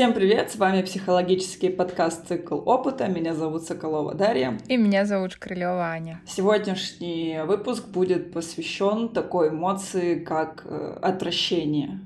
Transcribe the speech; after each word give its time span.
Всем 0.00 0.14
привет, 0.14 0.50
с 0.50 0.56
вами 0.56 0.80
психологический 0.80 1.68
подкаст 1.68 2.26
«Цикл 2.26 2.58
опыта». 2.64 3.06
Меня 3.06 3.34
зовут 3.34 3.64
Соколова 3.64 4.14
Дарья. 4.14 4.58
И 4.66 4.78
меня 4.78 5.04
зовут 5.04 5.34
Крылева 5.34 5.90
Аня. 5.90 6.22
Сегодняшний 6.26 7.40
выпуск 7.44 7.86
будет 7.88 8.32
посвящен 8.32 9.10
такой 9.10 9.50
эмоции, 9.50 10.18
как 10.18 10.62
э, 10.64 10.98
отвращение. 11.02 12.00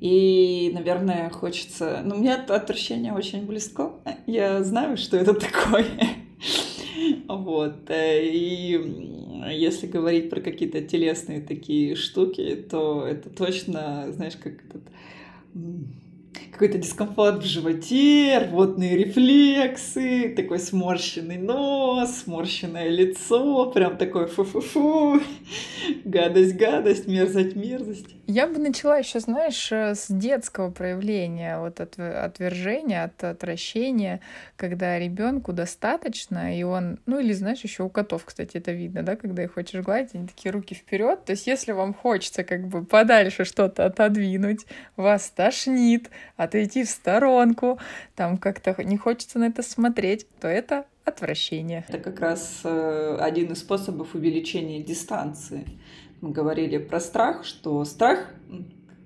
И, 0.00 0.70
наверное, 0.72 1.28
хочется... 1.28 2.00
Ну, 2.02 2.14
мне 2.14 2.32
это 2.32 2.56
отвращение 2.56 3.12
очень 3.12 3.44
близко. 3.44 3.90
Я 4.26 4.64
знаю, 4.64 4.96
что 4.96 5.18
это 5.18 5.34
такое. 5.34 5.84
Вот. 7.28 7.90
Э, 7.90 8.24
и 8.24 9.44
если 9.50 9.86
говорить 9.86 10.30
про 10.30 10.40
какие-то 10.40 10.80
телесные 10.80 11.42
такие 11.42 11.94
штуки, 11.94 12.56
то 12.70 13.06
это 13.06 13.28
точно, 13.28 14.06
знаешь, 14.12 14.36
как 14.42 14.54
этот 14.64 14.82
какой-то 16.52 16.78
дискомфорт 16.78 17.42
в 17.42 17.46
животе, 17.46 18.38
рвотные 18.38 18.96
рефлексы, 18.96 20.32
такой 20.34 20.58
сморщенный 20.58 21.36
нос, 21.36 22.22
сморщенное 22.24 22.88
лицо, 22.88 23.70
прям 23.70 23.96
такой 23.98 24.26
фу-фу-фу, 24.26 25.20
гадость, 26.04 26.56
гадость, 26.56 27.06
мерзость, 27.06 27.56
мерзость. 27.56 28.06
Я 28.26 28.46
бы 28.48 28.58
начала 28.58 28.98
еще, 28.98 29.20
знаешь, 29.20 29.70
э, 29.70 29.94
с 29.94 30.06
детского 30.08 30.70
проявления, 30.70 31.60
вот 31.60 31.80
от 31.80 31.98
отвержения, 31.98 33.04
от 33.04 33.22
отвращения, 33.22 34.20
когда 34.56 34.98
ребенку 34.98 35.52
достаточно, 35.52 36.58
и 36.58 36.62
он, 36.62 36.98
ну 37.06 37.20
или 37.20 37.32
знаешь, 37.32 37.60
еще 37.60 37.84
у 37.84 37.88
котов, 37.88 38.24
кстати, 38.24 38.56
это 38.56 38.72
видно, 38.72 39.02
да, 39.02 39.16
когда 39.16 39.44
их 39.44 39.54
хочешь 39.54 39.82
гладить, 39.82 40.14
они 40.14 40.26
такие 40.26 40.50
руки 40.50 40.74
вперед. 40.74 41.24
То 41.24 41.32
есть, 41.32 41.46
если 41.46 41.72
вам 41.72 41.94
хочется 41.94 42.44
как 42.44 42.66
бы 42.66 42.84
подальше 42.84 43.44
что-то 43.44 43.86
отодвинуть, 43.86 44.66
вас 44.96 45.30
тошнит, 45.30 46.10
отойти 46.36 46.84
в 46.84 46.88
сторонку, 46.88 47.78
там 48.14 48.38
как-то 48.38 48.74
не 48.82 48.96
хочется 48.96 49.38
на 49.38 49.44
это 49.44 49.62
смотреть, 49.62 50.26
то 50.40 50.48
это 50.48 50.86
отвращение. 51.04 51.84
Это 51.88 51.98
как 51.98 52.20
раз 52.20 52.60
э, 52.64 53.16
один 53.20 53.52
из 53.52 53.60
способов 53.60 54.14
увеличения 54.14 54.82
дистанции 54.82 55.66
мы 56.20 56.30
говорили 56.30 56.78
про 56.78 57.00
страх, 57.00 57.44
что 57.44 57.84
страх 57.84 58.30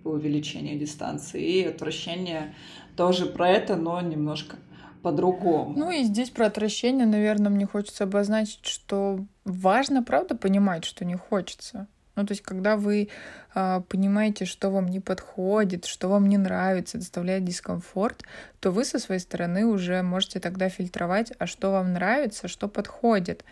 увеличение 0.04 0.78
дистанции 0.78 1.42
и 1.42 1.64
отвращение 1.64 2.54
тоже 2.96 3.26
про 3.26 3.50
это, 3.50 3.76
но 3.76 4.00
немножко 4.00 4.56
по-другому. 5.02 5.74
Ну 5.76 5.90
и 5.90 6.02
здесь 6.04 6.30
про 6.30 6.46
отвращение, 6.46 7.06
наверное, 7.06 7.50
мне 7.50 7.66
хочется 7.66 8.04
обозначить, 8.04 8.64
что 8.64 9.24
важно, 9.44 10.02
правда, 10.02 10.36
понимать, 10.36 10.84
что 10.84 11.04
не 11.04 11.16
хочется. 11.16 11.86
Ну, 12.16 12.26
то 12.26 12.32
есть, 12.32 12.42
когда 12.42 12.76
вы 12.76 13.08
э, 13.54 13.80
понимаете, 13.88 14.44
что 14.44 14.70
вам 14.70 14.88
не 14.88 15.00
подходит, 15.00 15.84
что 15.84 16.08
вам 16.08 16.28
не 16.28 16.38
нравится, 16.38 16.98
доставляет 16.98 17.44
дискомфорт, 17.44 18.24
то 18.60 18.70
вы 18.70 18.84
со 18.84 18.98
своей 18.98 19.20
стороны 19.20 19.64
уже 19.64 20.02
можете 20.02 20.40
тогда 20.40 20.68
фильтровать, 20.68 21.32
а 21.38 21.46
что 21.46 21.70
вам 21.70 21.92
нравится, 21.92 22.48
что 22.48 22.68
подходит. 22.68 23.44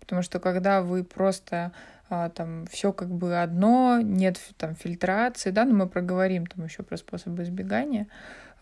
Потому 0.00 0.22
что 0.22 0.40
когда 0.40 0.82
вы 0.82 1.04
просто 1.04 1.72
а, 2.08 2.28
там 2.30 2.66
все 2.66 2.92
как 2.92 3.08
бы 3.08 3.40
одно, 3.40 4.00
нет 4.00 4.38
там 4.56 4.76
фильтрации, 4.76 5.50
да, 5.50 5.64
но 5.64 5.74
мы 5.74 5.88
проговорим 5.88 6.46
там 6.46 6.64
еще 6.64 6.82
про 6.82 6.96
способы 6.96 7.42
избегания, 7.42 8.06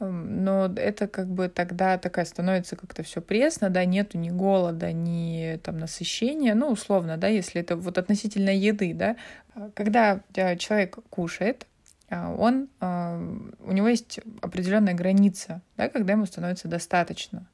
но 0.00 0.72
это 0.76 1.06
как 1.06 1.28
бы 1.28 1.48
тогда 1.48 1.98
такая 1.98 2.24
становится 2.24 2.76
как-то 2.76 3.02
все 3.02 3.20
пресно, 3.20 3.70
да, 3.70 3.84
нету 3.84 4.18
ни 4.18 4.30
голода, 4.30 4.92
ни 4.92 5.58
там 5.62 5.78
насыщения, 5.78 6.54
ну, 6.54 6.68
условно, 6.68 7.16
да, 7.16 7.28
если 7.28 7.60
это 7.60 7.76
вот 7.76 7.98
относительно 7.98 8.50
еды, 8.50 8.92
да, 8.94 9.16
когда 9.74 10.20
а, 10.36 10.56
человек 10.56 10.98
кушает, 11.10 11.66
а, 12.10 12.34
он, 12.34 12.68
у 12.80 13.72
него 13.72 13.88
есть 13.88 14.20
определенная 14.42 14.94
граница, 14.94 15.62
да, 15.76 15.88
когда 15.88 16.14
ему 16.14 16.26
становится 16.26 16.68
достаточно. 16.68 17.46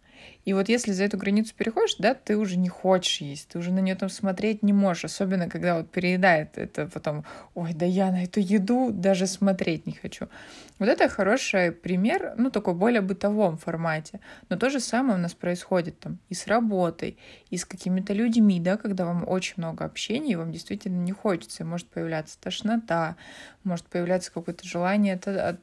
И 0.44 0.52
вот 0.52 0.68
если 0.68 0.92
за 0.92 1.04
эту 1.04 1.18
границу 1.18 1.55
переходишь, 1.56 1.96
да, 1.98 2.14
ты 2.14 2.36
уже 2.36 2.56
не 2.56 2.68
хочешь 2.68 3.20
есть, 3.20 3.48
ты 3.48 3.58
уже 3.58 3.72
на 3.72 3.80
нее 3.80 3.95
там 3.95 4.08
смотреть 4.08 4.62
не 4.62 4.72
можешь, 4.72 5.05
особенно 5.05 5.48
когда 5.48 5.77
вот 5.77 5.90
переедает 5.90 6.56
это 6.56 6.86
потом, 6.86 7.24
ой, 7.55 7.72
да 7.74 7.86
я 7.86 8.11
на 8.11 8.24
эту 8.24 8.40
еду 8.40 8.90
даже 8.92 9.27
смотреть 9.27 9.86
не 9.86 9.92
хочу. 9.92 10.28
Вот 10.78 10.89
это 10.89 11.08
хороший 11.08 11.72
пример, 11.72 12.34
ну, 12.39 12.50
такой 12.50 12.74
более 12.74 13.02
бытовом 13.02 13.58
формате. 13.58 14.20
Но 14.48 14.56
то 14.56 14.70
же 14.70 14.80
самое 14.80 15.18
у 15.18 15.20
нас 15.20 15.34
происходит 15.34 16.00
там 16.00 16.18
и 16.30 16.34
с 16.34 16.46
работой, 16.46 17.18
и 17.50 17.58
с 17.58 17.66
какими-то 17.66 18.14
людьми, 18.14 18.58
да, 18.61 18.78
когда 18.78 19.05
вам 19.05 19.28
очень 19.28 19.55
много 19.58 19.84
общения, 19.84 20.33
и 20.33 20.36
вам 20.36 20.52
действительно 20.52 21.02
не 21.02 21.12
хочется, 21.12 21.64
может 21.64 21.86
появляться 21.89 22.39
тошнота, 22.40 23.16
может 23.62 23.84
появляться 23.86 24.33
какое-то 24.33 24.66
желание 24.66 25.14
это 25.14 25.58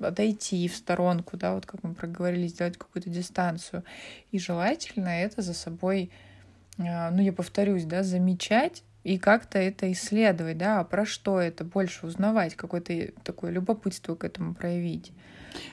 отойти 0.00 0.68
в 0.68 0.76
сторонку, 0.76 1.36
да, 1.36 1.54
вот 1.54 1.66
как 1.66 1.82
мы 1.82 1.94
проговорили, 1.94 2.46
сделать 2.46 2.76
какую-то 2.76 3.10
дистанцию. 3.10 3.84
И 4.30 4.38
желательно 4.38 5.08
это 5.08 5.42
за 5.42 5.54
собой, 5.54 6.10
а, 6.78 7.10
ну, 7.10 7.22
я 7.22 7.32
повторюсь, 7.32 7.84
да, 7.84 8.02
замечать 8.02 8.82
и 9.04 9.18
как-то 9.18 9.58
это 9.58 9.90
исследовать, 9.92 10.58
да, 10.58 10.80
а 10.80 10.84
про 10.84 11.06
что 11.06 11.40
это, 11.40 11.64
больше 11.64 12.06
узнавать, 12.06 12.54
какое-то 12.54 13.12
такое 13.22 13.50
любопытство 13.50 14.14
к 14.14 14.24
этому 14.24 14.54
проявить. 14.54 15.12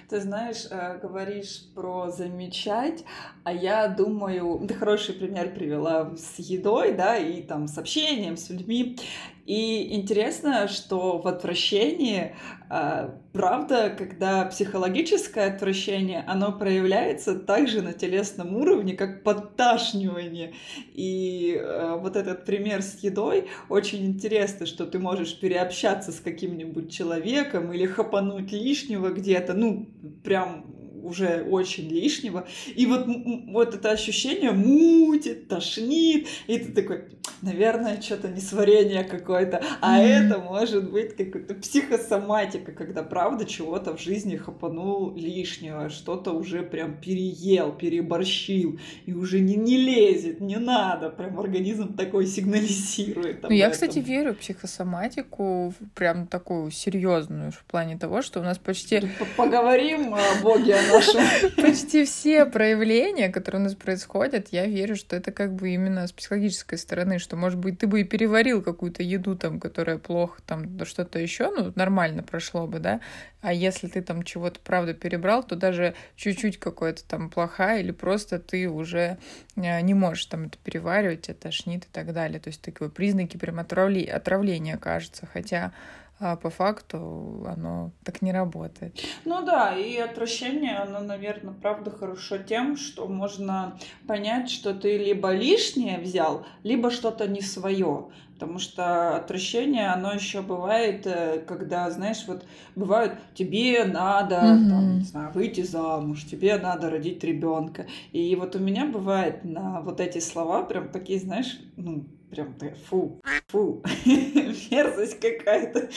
Ты 0.09 0.21
знаешь, 0.21 0.67
э, 0.69 0.99
говоришь 1.01 1.65
про 1.73 2.09
замечать, 2.09 3.03
а 3.43 3.51
я 3.51 3.87
думаю, 3.87 4.65
ты 4.67 4.73
хороший 4.73 5.15
пример 5.15 5.53
привела 5.53 6.15
с 6.15 6.39
едой, 6.39 6.93
да, 6.93 7.17
и 7.17 7.41
там 7.41 7.67
с 7.67 7.77
общением 7.77 8.37
с 8.37 8.49
людьми. 8.49 8.97
И 9.45 9.93
интересно, 9.95 10.67
что 10.67 11.19
в 11.19 11.27
отвращении, 11.27 12.35
а, 12.67 13.15
правда, 13.31 13.93
когда 13.95 14.45
психологическое 14.45 15.53
отвращение, 15.53 16.23
оно 16.27 16.51
проявляется 16.51 17.35
также 17.35 17.83
на 17.83 17.93
телесном 17.93 18.55
уровне, 18.55 18.95
как 18.95 19.23
подташнивание. 19.23 20.55
И 20.93 21.61
а, 21.61 21.97
вот 21.97 22.15
этот 22.15 22.45
пример 22.45 22.81
с 22.81 23.03
едой 23.03 23.47
очень 23.69 24.07
интересно, 24.07 24.65
что 24.65 24.87
ты 24.87 24.97
можешь 24.97 25.39
переобщаться 25.39 26.11
с 26.11 26.19
каким-нибудь 26.19 26.91
человеком 26.91 27.71
или 27.71 27.85
хапануть 27.85 28.51
лишнего 28.51 29.09
где-то, 29.09 29.53
ну, 29.53 29.87
прям 30.23 30.65
уже 31.05 31.43
очень 31.49 31.87
лишнего. 31.87 32.47
И 32.75 32.85
вот, 32.85 33.05
вот 33.47 33.75
это 33.75 33.91
ощущение 33.91 34.51
мутит, 34.51 35.47
тошнит, 35.47 36.27
и 36.47 36.57
ты 36.57 36.71
такой, 36.71 37.05
наверное, 37.41 38.01
что-то 38.01 38.29
несварение 38.29 39.03
какое-то. 39.03 39.61
А 39.81 39.99
mm-hmm. 39.99 40.07
это 40.07 40.39
может 40.39 40.91
быть 40.91 41.15
какая-то 41.15 41.55
психосоматика, 41.55 42.71
когда 42.71 43.03
правда 43.03 43.45
чего-то 43.45 43.95
в 43.95 44.01
жизни 44.01 44.35
хапанул 44.35 45.15
лишнего, 45.15 45.89
что-то 45.89 46.31
уже 46.31 46.63
прям 46.63 46.99
переел, 46.99 47.71
переборщил, 47.71 48.79
и 49.05 49.13
уже 49.13 49.39
не, 49.39 49.55
не 49.55 49.77
лезет, 49.77 50.41
не 50.41 50.57
надо. 50.57 51.09
Прям 51.09 51.39
организм 51.39 51.95
такой 51.95 52.25
сигнализирует. 52.25 53.43
Ну, 53.43 53.51
я, 53.51 53.69
кстати, 53.69 53.99
верю 53.99 54.33
в 54.33 54.37
психосоматику, 54.37 55.73
прям 55.93 56.27
такую 56.27 56.71
серьезную 56.71 57.51
в 57.51 57.63
плане 57.65 57.97
того, 57.97 58.21
что 58.21 58.39
у 58.39 58.43
нас 58.43 58.57
почти... 58.57 59.01
Поговорим 59.37 60.13
о 60.13 60.41
боге, 60.41 60.75
о 60.95 61.13
нашем. 61.13 61.51
Почти 61.55 62.05
все 62.05 62.45
проявления, 62.45 63.29
которые 63.29 63.61
у 63.61 63.63
нас 63.65 63.75
происходят, 63.75 64.49
я 64.51 64.65
верю, 64.65 64.95
что 64.95 65.15
это 65.15 65.31
как 65.31 65.53
бы 65.53 65.69
именно 65.69 66.07
с 66.07 66.11
психологической 66.11 66.77
стороны, 66.77 67.19
что, 67.19 67.35
может 67.35 67.59
быть, 67.59 67.79
ты 67.79 67.87
бы 67.87 68.01
и 68.01 68.03
переварил 68.03 68.61
какую-то 68.61 69.03
еду 69.03 69.35
там, 69.35 69.59
которая 69.59 69.97
плохо, 69.97 70.41
там, 70.45 70.83
что-то 70.85 71.19
еще, 71.19 71.51
ну, 71.51 71.71
нормально 71.75 72.23
прошло 72.23 72.67
бы, 72.67 72.79
да, 72.79 73.01
а 73.45 73.53
если 73.53 73.87
ты 73.87 74.01
там 74.01 74.23
чего-то, 74.23 74.59
правда, 74.59 74.95
перебрал, 74.95 75.43
то 75.43 75.55
даже 75.55 75.93
чуть-чуть 76.15 76.59
какое-то 76.59 77.03
там 77.03 77.29
плохая 77.29 77.79
или 77.79 77.91
просто 77.91 78.39
ты 78.39 78.67
уже 78.67 79.19
э, 79.55 79.81
не 79.81 79.93
можешь 79.93 80.25
там 80.25 80.45
это 80.45 80.57
переваривать, 80.63 81.23
тебя 81.23 81.35
тошнит 81.35 81.83
и 81.83 81.87
так 81.91 82.11
далее. 82.11 82.39
То 82.39 82.47
есть 82.47 82.63
такие 82.63 82.89
признаки 82.89 83.37
прям 83.37 83.59
отравления, 83.59 84.77
кажется, 84.77 85.27
хотя 85.31 85.73
а 86.19 86.35
по 86.37 86.49
факту 86.49 87.43
оно 87.45 87.91
так 88.03 88.21
не 88.21 88.31
работает. 88.31 88.99
Ну 89.25 89.43
да, 89.45 89.77
и 89.77 89.97
отвращение, 89.97 90.77
оно, 90.77 91.01
наверное, 91.01 91.53
правда 91.53 91.91
хорошо 91.91 92.37
тем, 92.37 92.77
что 92.77 93.07
можно 93.07 93.77
понять, 94.07 94.49
что 94.49 94.73
ты 94.73 94.97
либо 94.97 95.31
лишнее 95.31 95.99
взял, 95.99 96.45
либо 96.63 96.89
что-то 96.89 97.27
не 97.27 97.41
свое. 97.41 98.07
Потому 98.35 98.59
что 98.59 99.15
отвращение, 99.15 99.87
оно 99.87 100.11
еще 100.11 100.41
бывает, 100.41 101.07
э, 101.07 101.39
когда, 101.47 101.89
знаешь, 101.89 102.25
вот 102.27 102.45
бывает, 102.75 103.13
тебе 103.33 103.85
надо, 103.85 104.35
mm-hmm. 104.35 104.69
там, 104.69 104.97
не 104.97 105.03
знаю, 105.05 105.31
выйти 105.33 105.61
замуж, 105.61 106.25
тебе 106.25 106.57
надо 106.57 106.89
родить 106.89 107.23
ребенка. 107.23 107.87
И 108.11 108.35
вот 108.35 108.57
у 108.57 108.59
меня 108.59 108.87
бывает 108.87 109.45
на 109.45 109.79
вот 109.79 110.01
эти 110.01 110.19
слова 110.19 110.63
прям 110.63 110.89
такие, 110.89 111.19
знаешь, 111.19 111.59
ну, 111.77 112.05
прям 112.29 112.55
фу, 112.89 113.21
фу, 113.47 113.83
мерзость 114.05 115.19
какая-то. 115.19 115.89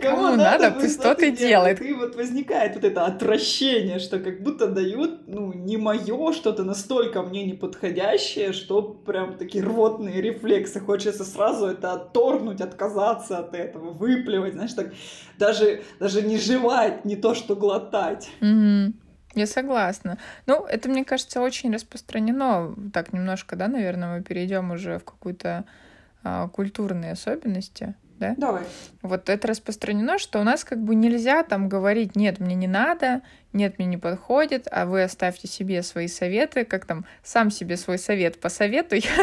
Кому, 0.00 0.16
Кому 0.16 0.36
надо, 0.36 0.68
надо 0.68 0.80
пусть 0.80 1.00
то 1.00 1.12
и 1.12 1.30
делает. 1.30 1.80
И 1.80 1.92
вот 1.92 2.14
возникает 2.14 2.74
вот 2.74 2.84
это 2.84 3.04
отвращение, 3.04 3.98
что 3.98 4.18
как 4.18 4.42
будто 4.42 4.66
дают, 4.66 5.26
ну, 5.26 5.52
не 5.52 5.76
мое, 5.76 6.32
что-то 6.32 6.64
настолько 6.64 7.22
мне 7.22 7.44
неподходящее, 7.44 8.52
что 8.52 8.82
прям 8.82 9.36
такие 9.36 9.64
рвотные 9.64 10.20
рефлексы. 10.20 10.80
Хочется 10.80 11.24
сразу 11.24 11.66
это 11.66 11.92
отторгнуть, 11.92 12.60
отказаться 12.60 13.38
от 13.38 13.54
этого, 13.54 13.90
выплевать, 13.90 14.54
знаешь, 14.54 14.72
так 14.72 14.92
даже, 15.38 15.82
даже 15.98 16.22
не 16.22 16.38
жевать, 16.38 17.04
не 17.04 17.16
то 17.16 17.34
что 17.34 17.56
глотать. 17.56 18.30
Mm-hmm. 18.40 18.92
Я 19.34 19.46
согласна. 19.46 20.18
Ну, 20.46 20.64
это, 20.64 20.88
мне 20.88 21.04
кажется, 21.04 21.40
очень 21.40 21.72
распространено. 21.72 22.74
Так, 22.92 23.12
немножко, 23.12 23.56
да, 23.56 23.68
наверное, 23.68 24.16
мы 24.16 24.22
перейдем 24.22 24.70
уже 24.70 24.98
в 24.98 25.04
какую-то 25.04 25.64
а, 26.22 26.48
культурные 26.48 27.12
особенности 27.12 27.94
да? 28.22 28.34
Давай. 28.36 28.62
Вот 29.02 29.28
это 29.28 29.48
распространено, 29.48 30.18
что 30.18 30.40
у 30.40 30.44
нас 30.44 30.64
как 30.64 30.82
бы 30.82 30.94
нельзя 30.94 31.42
там 31.42 31.68
говорить, 31.68 32.14
нет, 32.16 32.38
мне 32.38 32.54
не 32.54 32.68
надо, 32.68 33.22
нет, 33.52 33.78
мне 33.78 33.86
не 33.86 33.96
подходит, 33.98 34.66
а 34.70 34.86
вы 34.86 35.02
оставьте 35.02 35.46
себе 35.46 35.82
свои 35.82 36.08
советы, 36.08 36.64
как 36.64 36.86
там, 36.86 37.04
сам 37.22 37.50
себе 37.50 37.76
свой 37.76 37.98
совет 37.98 38.40
посоветуй. 38.40 39.04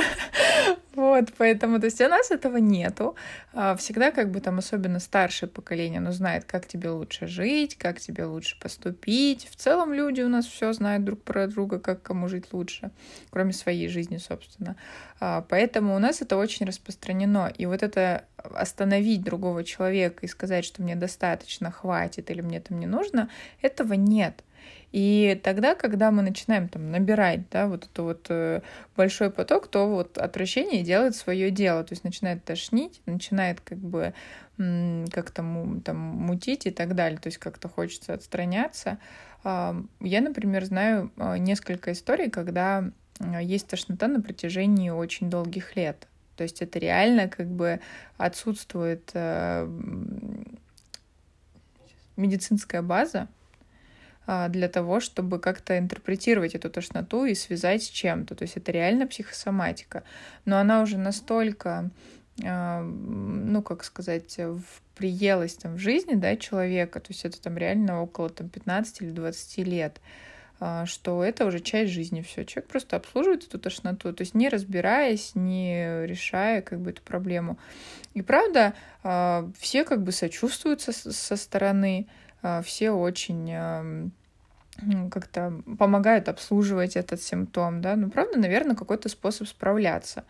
Вот, 0.96 1.30
поэтому, 1.38 1.80
то 1.80 1.86
есть 1.86 2.02
у 2.02 2.10
нас 2.10 2.30
этого 2.30 2.58
нету. 2.58 3.16
А, 3.54 3.78
всегда 3.78 4.12
как 4.12 4.32
бы 4.32 4.42
там, 4.42 4.58
особенно 4.58 5.00
старшее 5.00 5.48
поколение, 5.48 6.00
оно 6.00 6.12
знает, 6.12 6.44
как 6.44 6.68
тебе 6.68 6.90
лучше 6.90 7.26
жить, 7.26 7.78
как 7.78 8.02
тебе 8.02 8.26
лучше 8.26 8.60
поступить. 8.60 9.48
В 9.50 9.56
целом 9.56 9.94
люди 9.94 10.22
у 10.22 10.28
нас 10.28 10.46
все 10.46 10.74
знают 10.74 11.06
друг 11.06 11.24
про 11.24 11.48
друга, 11.48 11.80
как 11.80 12.02
кому 12.02 12.28
жить 12.28 12.52
лучше, 12.52 12.92
кроме 13.30 13.54
своей 13.54 13.88
жизни, 13.88 14.18
собственно. 14.18 14.76
А, 15.22 15.46
поэтому 15.48 15.96
у 15.96 16.00
нас 16.00 16.22
это 16.22 16.36
очень 16.36 16.66
распространено. 16.66 17.52
И 17.58 17.66
вот 17.66 17.82
это 17.82 18.26
остановить 18.54 19.22
другого 19.22 19.64
человека 19.64 20.26
и 20.26 20.28
сказать, 20.30 20.66
что 20.66 20.82
мне 20.82 20.96
достаточно, 20.96 21.72
хватит 21.72 22.30
или 22.32 22.42
мне 22.42 22.60
там 22.60 22.80
не 22.80 22.88
нужно, 22.88 23.30
этого 23.62 23.94
нет. 23.94 24.19
И 24.92 25.40
тогда, 25.44 25.76
когда 25.76 26.10
мы 26.10 26.24
начинаем 26.24 26.68
там 26.68 26.92
набирать, 26.92 27.48
да, 27.52 27.68
вот 27.68 27.86
это 27.86 28.04
вот 28.04 28.26
э, 28.30 28.62
большой 28.98 29.30
поток, 29.30 29.68
то 29.68 29.88
вот 29.88 30.18
отвращение 30.18 30.84
делает 30.84 31.16
свое 31.16 31.52
дело, 31.52 31.84
то 31.84 31.94
есть 31.94 32.04
начинает 32.04 32.44
тошнить, 32.44 33.02
начинает 33.06 33.62
как 33.62 33.78
бы 33.78 34.14
как-то 34.58 35.80
там 35.86 35.98
мутить 35.98 36.66
и 36.66 36.72
так 36.72 36.94
далее, 36.96 37.18
то 37.18 37.28
есть 37.28 37.38
как-то 37.38 37.70
хочется 37.70 38.14
отстраняться. 38.14 38.98
Э, 39.44 39.80
я, 40.00 40.22
например, 40.22 40.66
знаю 40.66 41.12
э, 41.18 41.38
несколько 41.38 41.92
историй, 41.92 42.32
когда 42.32 42.92
э, 43.20 43.44
есть 43.44 43.68
тошнота 43.68 44.08
на 44.08 44.22
протяжении 44.22 44.90
очень 44.90 45.30
долгих 45.30 45.76
лет. 45.76 46.08
То 46.36 46.44
есть 46.44 46.62
это 46.64 46.80
реально 46.80 47.28
как 47.28 47.48
бы 47.48 47.80
отсутствует 48.18 49.12
э, 49.14 49.68
медицинская 52.18 52.82
база 52.82 53.28
для 54.50 54.68
того, 54.68 55.00
чтобы 55.00 55.40
как-то 55.40 55.80
интерпретировать 55.80 56.54
эту 56.54 56.70
тошноту 56.70 57.26
и 57.26 57.34
связать 57.34 57.84
с 57.84 57.88
чем-то. 57.88 58.36
То 58.36 58.44
есть 58.44 58.58
это 58.58 58.72
реально 58.72 59.08
психосоматика. 59.08 60.04
Но 60.46 60.60
она 60.60 60.84
уже 60.84 60.98
настолько, 60.98 61.90
э, 62.44 62.82
ну, 62.82 63.64
как 63.64 63.84
сказать, 63.84 64.38
приелась 64.96 65.56
там 65.56 65.76
в 65.76 65.80
жизни 65.80 66.14
да, 66.14 66.36
человека, 66.36 67.00
то 67.00 67.08
есть 67.10 67.26
это 67.26 67.42
там 67.42 67.58
реально 67.58 68.02
около 68.02 68.30
там, 68.30 68.50
15 68.50 69.02
или 69.02 69.12
20 69.12 69.58
лет. 69.66 70.00
А, 70.62 70.86
что 70.86 71.24
это 71.24 71.46
уже 71.46 71.62
часть 71.62 71.94
жизни, 71.94 72.22
все. 72.22 72.44
Человек 72.44 72.70
просто 72.70 72.98
обслуживает 72.98 73.46
эту 73.46 73.60
тошноту, 73.60 74.14
то 74.14 74.22
есть 74.22 74.34
не 74.36 74.50
разбираясь, 74.50 75.32
не 75.36 76.06
решая 76.06 76.62
как 76.62 76.82
бы 76.82 76.90
эту 76.90 77.02
проблему. 77.02 77.58
И 78.14 78.22
правда, 78.22 78.74
а, 79.04 79.50
все 79.58 79.86
как 79.86 80.04
бы 80.04 80.12
сочувствуют 80.12 80.82
со, 80.82 81.36
стороны, 81.38 82.08
а, 82.42 82.62
все 82.62 82.92
очень 82.92 84.12
как-то 85.12 85.62
помогают 85.78 86.30
обслуживать 86.30 86.96
этот 86.96 87.22
симптом, 87.22 87.82
да, 87.82 87.96
ну, 87.96 88.10
правда, 88.10 88.40
наверное, 88.40 88.76
какой-то 88.76 89.10
способ 89.10 89.48
справляться. 89.48 90.26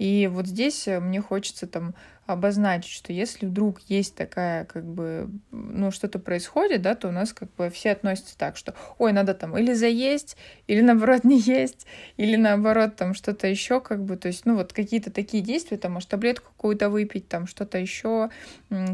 И 0.00 0.30
вот 0.32 0.46
здесь 0.46 0.88
э, 0.88 0.98
мне 0.98 1.20
хочется 1.20 1.66
там 1.66 1.94
обозначить, 2.32 2.92
что 2.92 3.12
если 3.12 3.46
вдруг 3.46 3.80
есть 3.88 4.14
такая, 4.14 4.64
как 4.64 4.84
бы, 4.84 5.28
ну, 5.50 5.90
что-то 5.90 6.18
происходит, 6.18 6.82
да, 6.82 6.94
то 6.94 7.08
у 7.08 7.10
нас 7.10 7.32
как 7.32 7.52
бы 7.54 7.70
все 7.70 7.90
относятся 7.90 8.36
так, 8.38 8.56
что, 8.56 8.74
ой, 8.98 9.12
надо 9.12 9.34
там 9.34 9.56
или 9.58 9.72
заесть, 9.72 10.36
или 10.66 10.80
наоборот 10.80 11.24
не 11.24 11.38
есть, 11.38 11.86
или 12.16 12.36
наоборот 12.36 12.96
там 12.96 13.14
что-то 13.14 13.46
еще, 13.46 13.80
как 13.80 14.04
бы, 14.04 14.16
то 14.16 14.28
есть, 14.28 14.46
ну, 14.46 14.56
вот 14.56 14.72
какие-то 14.72 15.10
такие 15.10 15.42
действия, 15.42 15.76
там, 15.76 15.92
может, 15.92 16.08
таблетку 16.08 16.52
какую-то 16.52 16.88
выпить, 16.88 17.28
там, 17.28 17.46
что-то 17.46 17.78
еще, 17.78 18.30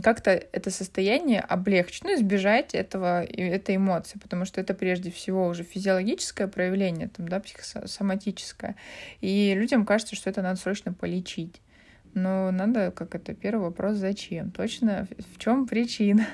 как-то 0.02 0.30
это 0.30 0.70
состояние 0.70 1.40
облегчить, 1.40 2.04
ну, 2.04 2.14
избежать 2.14 2.74
этого, 2.74 3.22
этой 3.24 3.76
эмоции, 3.76 4.18
потому 4.18 4.44
что 4.44 4.60
это 4.60 4.72
прежде 4.74 5.10
всего 5.10 5.46
уже 5.46 5.62
физиологическое 5.62 6.48
проявление, 6.48 7.08
там, 7.08 7.28
да, 7.28 7.40
психосоматическое, 7.40 8.76
и 9.20 9.54
людям 9.54 9.84
кажется, 9.84 10.16
что 10.16 10.30
это 10.30 10.42
надо 10.42 10.58
срочно 10.58 10.92
полечить. 10.96 11.60
Но 12.14 12.50
надо, 12.50 12.90
как 12.90 13.14
это, 13.14 13.34
первый 13.34 13.64
вопрос, 13.64 13.96
зачем? 13.96 14.50
Точно, 14.50 15.06
в 15.34 15.38
чем 15.38 15.66
причина? 15.66 16.26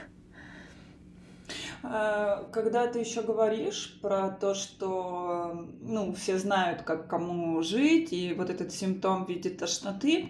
А, 1.83 2.49
когда 2.53 2.87
ты 2.87 3.01
еще 3.01 3.23
говоришь 3.23 3.99
про 4.01 4.31
то, 4.31 4.55
что 4.55 5.67
ну, 5.81 6.15
все 6.15 6.39
знают, 6.39 6.83
как 6.83 7.09
кому 7.09 7.63
жить, 7.63 8.13
и 8.13 8.35
вот 8.35 8.51
этот 8.51 8.73
симптом 8.73 9.27
в 9.27 9.29
виде 9.29 9.51
тошноты, 9.51 10.29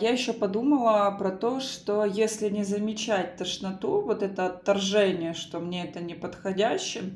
я 0.00 0.10
еще 0.10 0.32
подумала 0.32 1.10
про 1.18 1.30
то, 1.30 1.60
что 1.60 2.04
если 2.04 2.48
не 2.48 2.64
замечать 2.64 3.36
тошноту, 3.36 4.02
вот 4.02 4.22
это 4.22 4.46
отторжение, 4.46 5.34
что 5.34 5.58
мне 5.58 5.84
это 5.84 6.00
не 6.00 6.14
подходящее, 6.14 7.14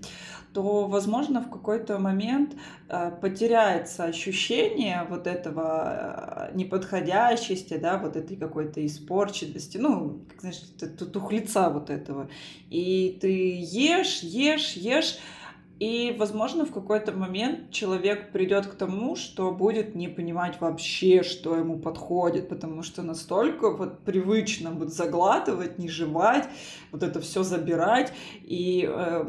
то, 0.52 0.86
возможно, 0.86 1.40
в 1.40 1.50
какой-то 1.50 1.98
момент 1.98 2.54
э, 2.88 3.12
потеряется 3.20 4.04
ощущение 4.04 5.06
вот 5.08 5.26
этого 5.26 6.48
э, 6.50 6.56
неподходящести, 6.56 7.76
да, 7.76 7.98
вот 7.98 8.16
этой 8.16 8.36
какой-то 8.36 8.84
испорченности, 8.84 9.76
ну, 9.78 10.22
как, 10.28 10.40
знаешь, 10.40 10.60
тухлица 11.12 11.70
вот 11.70 11.90
этого. 11.90 12.28
И 12.70 13.18
ты 13.20 13.60
ешь, 13.60 14.22
ешь, 14.22 14.72
ешь, 14.72 15.18
и, 15.78 16.14
возможно, 16.18 16.64
в 16.64 16.72
какой-то 16.72 17.12
момент 17.12 17.70
человек 17.70 18.32
придет 18.32 18.66
к 18.66 18.74
тому, 18.74 19.14
что 19.14 19.52
будет 19.52 19.94
не 19.94 20.08
понимать 20.08 20.60
вообще, 20.60 21.22
что 21.22 21.56
ему 21.56 21.78
подходит, 21.78 22.48
потому 22.48 22.82
что 22.82 23.02
настолько 23.02 23.70
вот 23.70 24.00
привычно 24.00 24.72
вот 24.72 24.92
заглатывать, 24.92 25.78
не 25.78 25.88
жевать, 25.88 26.48
вот 26.90 27.04
это 27.04 27.20
все 27.20 27.44
забирать. 27.44 28.12
И 28.42 28.88
э, 28.90 29.24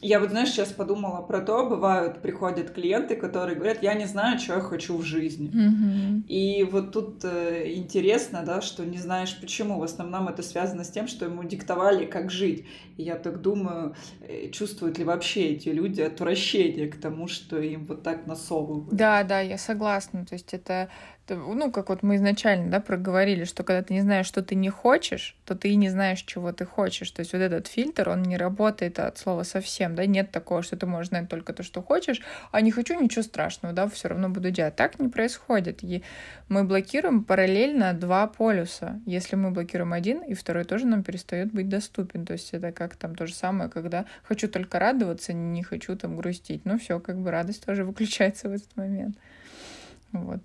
я 0.00 0.20
вот, 0.20 0.30
знаешь, 0.30 0.50
сейчас 0.50 0.72
подумала 0.72 1.22
про 1.22 1.40
то, 1.40 1.68
бывают, 1.68 2.20
приходят 2.22 2.70
клиенты, 2.70 3.16
которые 3.16 3.56
говорят, 3.56 3.82
я 3.82 3.94
не 3.94 4.06
знаю, 4.06 4.38
что 4.38 4.54
я 4.54 4.60
хочу 4.60 4.96
в 4.96 5.02
жизни. 5.02 5.50
Mm-hmm. 5.50 6.26
И 6.28 6.64
вот 6.64 6.92
тут 6.92 7.24
э, 7.24 7.72
интересно, 7.74 8.42
да, 8.44 8.60
что 8.60 8.84
не 8.84 8.98
знаешь 8.98 9.38
почему. 9.40 9.78
В 9.78 9.82
основном 9.82 10.28
это 10.28 10.42
связано 10.42 10.84
с 10.84 10.90
тем, 10.90 11.08
что 11.08 11.24
ему 11.24 11.44
диктовали, 11.44 12.06
как 12.06 12.30
жить. 12.30 12.66
И 12.96 13.02
я 13.02 13.16
так 13.16 13.40
думаю, 13.40 13.94
э, 14.20 14.50
чувствуют 14.50 14.98
ли 14.98 15.04
вообще 15.04 15.48
эти 15.48 15.68
люди 15.70 16.00
отвращение 16.00 16.88
к 16.88 17.00
тому, 17.00 17.26
что 17.26 17.58
им 17.60 17.86
вот 17.86 18.02
так 18.02 18.26
насовывают. 18.26 18.94
Да, 18.94 19.24
да, 19.24 19.40
я 19.40 19.58
согласна. 19.58 20.24
То 20.24 20.34
есть 20.34 20.54
это 20.54 20.90
ну, 21.36 21.70
как 21.70 21.88
вот 21.88 22.02
мы 22.02 22.16
изначально, 22.16 22.70
да, 22.70 22.80
проговорили, 22.80 23.44
что 23.44 23.62
когда 23.62 23.82
ты 23.82 23.94
не 23.94 24.00
знаешь, 24.00 24.26
что 24.26 24.42
ты 24.42 24.54
не 24.54 24.70
хочешь, 24.70 25.36
то 25.44 25.54
ты 25.54 25.70
и 25.70 25.76
не 25.76 25.88
знаешь, 25.88 26.22
чего 26.22 26.52
ты 26.52 26.64
хочешь. 26.64 27.10
То 27.10 27.20
есть 27.20 27.32
вот 27.32 27.40
этот 27.40 27.66
фильтр, 27.66 28.08
он 28.08 28.22
не 28.22 28.36
работает 28.36 28.98
от 28.98 29.18
слова 29.18 29.42
совсем, 29.42 29.94
да, 29.94 30.06
нет 30.06 30.30
такого, 30.30 30.62
что 30.62 30.76
ты 30.76 30.86
можешь 30.86 31.08
знать 31.08 31.28
только 31.28 31.52
то, 31.52 31.62
что 31.62 31.82
хочешь, 31.82 32.22
а 32.50 32.60
не 32.60 32.70
хочу, 32.70 33.00
ничего 33.00 33.22
страшного, 33.22 33.74
да, 33.74 33.88
все 33.88 34.08
равно 34.08 34.28
буду 34.28 34.50
делать. 34.50 34.76
Так 34.76 34.98
не 34.98 35.08
происходит. 35.08 35.82
И 35.82 36.02
мы 36.48 36.64
блокируем 36.64 37.24
параллельно 37.24 37.92
два 37.92 38.26
полюса. 38.26 39.00
Если 39.06 39.36
мы 39.36 39.50
блокируем 39.50 39.92
один, 39.92 40.22
и 40.22 40.34
второй 40.34 40.64
тоже 40.64 40.86
нам 40.86 41.02
перестает 41.02 41.52
быть 41.52 41.68
доступен. 41.68 42.24
То 42.24 42.34
есть 42.34 42.52
это 42.52 42.72
как 42.72 42.96
там 42.96 43.14
то 43.14 43.26
же 43.26 43.34
самое, 43.34 43.70
когда 43.70 44.06
хочу 44.22 44.48
только 44.48 44.78
радоваться, 44.78 45.32
не 45.32 45.62
хочу 45.62 45.96
там 45.96 46.16
грустить. 46.16 46.64
Ну 46.64 46.78
все, 46.78 47.00
как 47.00 47.18
бы 47.18 47.30
радость 47.30 47.64
тоже 47.64 47.84
выключается 47.84 48.48
в 48.48 48.52
этот 48.52 48.76
момент. 48.76 49.16
Вот. 50.12 50.40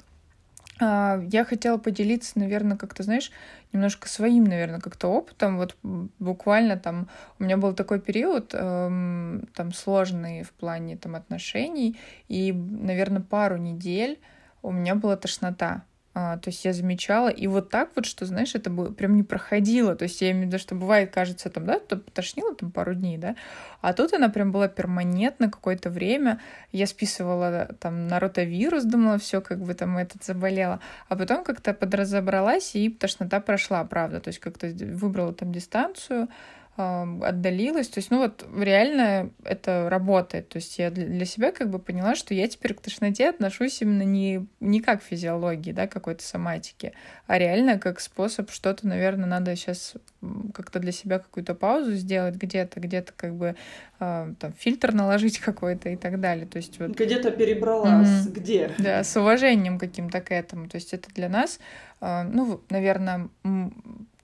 А, 0.80 1.22
я 1.32 1.46
хотела 1.46 1.78
поделиться, 1.78 2.40
наверное, 2.40 2.78
как-то, 2.78 3.04
знаешь, 3.04 3.32
немножко 3.72 4.08
своим, 4.08 4.44
наверное, 4.44 4.80
как-то 4.80 5.08
опытом. 5.08 5.58
Вот 5.58 5.78
буквально 6.20 6.78
там 6.78 7.10
у 7.40 7.44
меня 7.44 7.58
был 7.58 7.74
такой 7.74 8.00
период 8.00 8.54
эм, 8.54 9.48
там 9.54 9.72
сложный 9.74 10.44
в 10.44 10.52
плане 10.52 10.98
там 10.98 11.16
отношений, 11.16 12.00
и, 12.28 12.52
наверное, 12.54 13.22
пару 13.22 13.58
недель 13.58 14.20
у 14.62 14.72
меня 14.72 14.96
была 14.96 15.16
тошнота. 15.16 15.84
А, 16.16 16.38
то 16.38 16.52
есть 16.52 16.64
я 16.64 16.74
замечала, 16.74 17.30
и 17.30 17.48
вот 17.48 17.72
так 17.72 17.90
вот, 17.96 18.06
что, 18.06 18.26
знаешь, 18.26 18.54
это 18.54 18.70
было, 18.70 18.92
прям 18.92 19.16
не 19.16 19.24
проходило. 19.24 19.96
То 19.96 20.04
есть 20.04 20.22
я 20.22 20.30
имею 20.30 20.46
в 20.46 20.48
виду, 20.50 20.60
что 20.60 20.76
бывает, 20.76 21.12
кажется, 21.12 21.50
там, 21.50 21.66
да, 21.66 21.80
то 21.80 21.98
тошнило 21.98 22.54
там 22.54 22.70
пару 22.70 22.94
дней, 22.94 23.18
да, 23.18 23.36
а 23.82 23.94
тут 23.94 24.14
она 24.14 24.30
прям 24.30 24.52
была 24.52 24.68
перманентно 24.68 25.50
какое-то 25.50 25.90
время. 25.90 26.40
Я 26.72 26.86
списывала 26.86 27.70
там 27.80 28.08
на 28.08 28.20
ротавирус, 28.20 28.84
думала, 28.84 29.18
все, 29.18 29.42
как 29.42 29.60
бы 29.64 29.74
там 29.74 29.98
этот 29.98 30.24
заболела. 30.24 30.80
А 31.10 31.16
потом 31.16 31.44
как-то 31.44 31.74
подразобралась, 31.74 32.76
и 32.76 32.90
тошнота 32.90 33.40
прошла, 33.40 33.84
правда. 33.84 34.20
То 34.20 34.28
есть 34.28 34.40
как-то 34.40 34.68
выбрала 34.68 35.34
там 35.34 35.52
дистанцию, 35.52 36.28
отдалилась. 36.76 37.88
То 37.88 38.00
есть, 38.00 38.10
ну 38.10 38.18
вот 38.18 38.48
реально 38.58 39.30
это 39.44 39.90
работает. 39.90 40.50
То 40.50 40.58
есть 40.58 40.80
я 40.80 40.90
для 40.90 41.26
себя 41.26 41.52
как 41.52 41.70
бы 41.70 41.78
поняла, 41.78 42.16
что 42.16 42.34
я 42.34 42.48
теперь 42.48 42.74
к 42.74 42.82
тошноте 42.82 43.30
отношусь 43.30 43.82
именно 43.82 44.02
не, 44.02 44.48
не 44.60 44.82
как 44.82 45.02
к 45.02 45.04
физиологии, 45.04 45.72
да, 45.72 45.86
какой-то 45.86 46.24
соматики, 46.24 46.94
а 47.28 47.38
реально 47.38 47.78
как 47.78 48.00
способ 48.00 48.50
что-то, 48.50 48.88
наверное, 48.88 49.28
надо 49.28 49.56
сейчас 49.56 49.94
как-то 50.54 50.80
для 50.80 50.92
себя 50.92 51.20
какую-то 51.20 51.54
паузу 51.54 51.94
сделать 51.94 52.36
где-то, 52.36 52.80
где-то 52.80 53.14
как 53.16 53.36
бы 53.36 53.56
э, 54.00 54.34
там 54.40 54.54
фильтр 54.54 54.94
наложить 54.94 55.40
какой-то 55.40 55.90
и 55.90 55.96
так 55.96 56.20
далее. 56.20 56.48
То 56.48 56.58
есть 56.58 56.80
вот... 56.80 56.98
Где-то 56.98 57.30
перебралась, 57.30 58.26
mm-hmm. 58.26 58.34
где? 58.34 58.72
Да, 58.80 59.04
с 59.04 59.16
уважением 59.16 59.78
каким-то 59.78 60.22
к 60.22 60.32
этому. 60.32 60.68
То 60.68 60.78
есть 60.78 60.94
это 60.94 61.14
для 61.14 61.30
нас, 61.30 61.60
э, 62.02 62.24
ну, 62.24 62.62
наверное, 62.72 63.30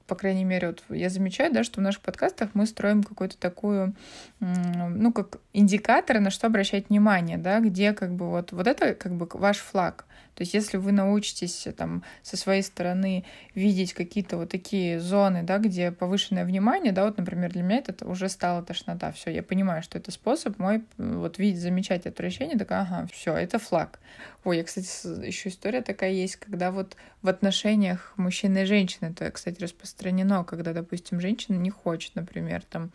по 0.09 0.15
крайней 0.15 0.43
мере, 0.43 0.67
вот 0.67 0.83
я 0.89 1.09
замечаю, 1.09 1.53
да, 1.53 1.63
что 1.63 1.79
в 1.79 1.83
наших 1.83 2.01
подкастах 2.01 2.49
мы 2.55 2.65
строим 2.65 3.03
какую-то 3.03 3.37
такую, 3.37 3.93
ну, 4.39 5.13
как 5.13 5.37
индикаторы, 5.53 6.19
на 6.19 6.31
что 6.31 6.47
обращать 6.47 6.89
внимание, 6.89 7.37
да, 7.37 7.59
где 7.59 7.93
как 7.93 8.13
бы 8.13 8.29
вот, 8.29 8.51
вот 8.51 8.67
это 8.67 8.95
как 8.95 9.13
бы 9.13 9.29
ваш 9.31 9.59
флаг. 9.59 10.05
То 10.35 10.43
есть 10.43 10.53
если 10.53 10.77
вы 10.77 10.93
научитесь 10.93 11.67
там 11.75 12.03
со 12.21 12.37
своей 12.37 12.61
стороны 12.61 13.25
видеть 13.55 13.93
какие-то 13.93 14.37
вот 14.37 14.49
такие 14.49 14.99
зоны, 14.99 15.43
да, 15.43 15.57
где 15.57 15.91
повышенное 15.91 16.45
внимание, 16.45 16.93
да, 16.93 17.05
вот, 17.05 17.17
например, 17.17 17.51
для 17.51 17.61
меня 17.61 17.83
это 17.85 18.07
уже 18.07 18.29
стала 18.29 18.63
тошнота, 18.63 19.11
все, 19.11 19.31
я 19.31 19.43
понимаю, 19.43 19.83
что 19.83 19.97
это 19.97 20.11
способ 20.11 20.57
мой 20.57 20.83
вот 20.97 21.39
видеть, 21.39 21.59
замечать 21.59 22.05
отвращение, 22.05 22.57
такая, 22.57 22.83
ага, 22.83 23.07
все, 23.11 23.35
это 23.35 23.59
флаг. 23.59 23.99
Ой, 24.45 24.57
я, 24.57 24.63
кстати, 24.63 24.87
еще 25.25 25.49
история 25.49 25.81
такая 25.81 26.11
есть, 26.11 26.37
когда 26.37 26.71
вот 26.71 26.95
в 27.21 27.27
отношениях 27.27 28.13
мужчины 28.15 28.59
и 28.59 28.65
женщины, 28.65 29.07
это, 29.07 29.29
кстати, 29.31 29.61
распространено, 29.61 30.45
когда, 30.45 30.71
допустим, 30.71 31.19
женщина 31.19 31.57
не 31.57 31.69
хочет, 31.69 32.15
например, 32.15 32.63
там 32.69 32.91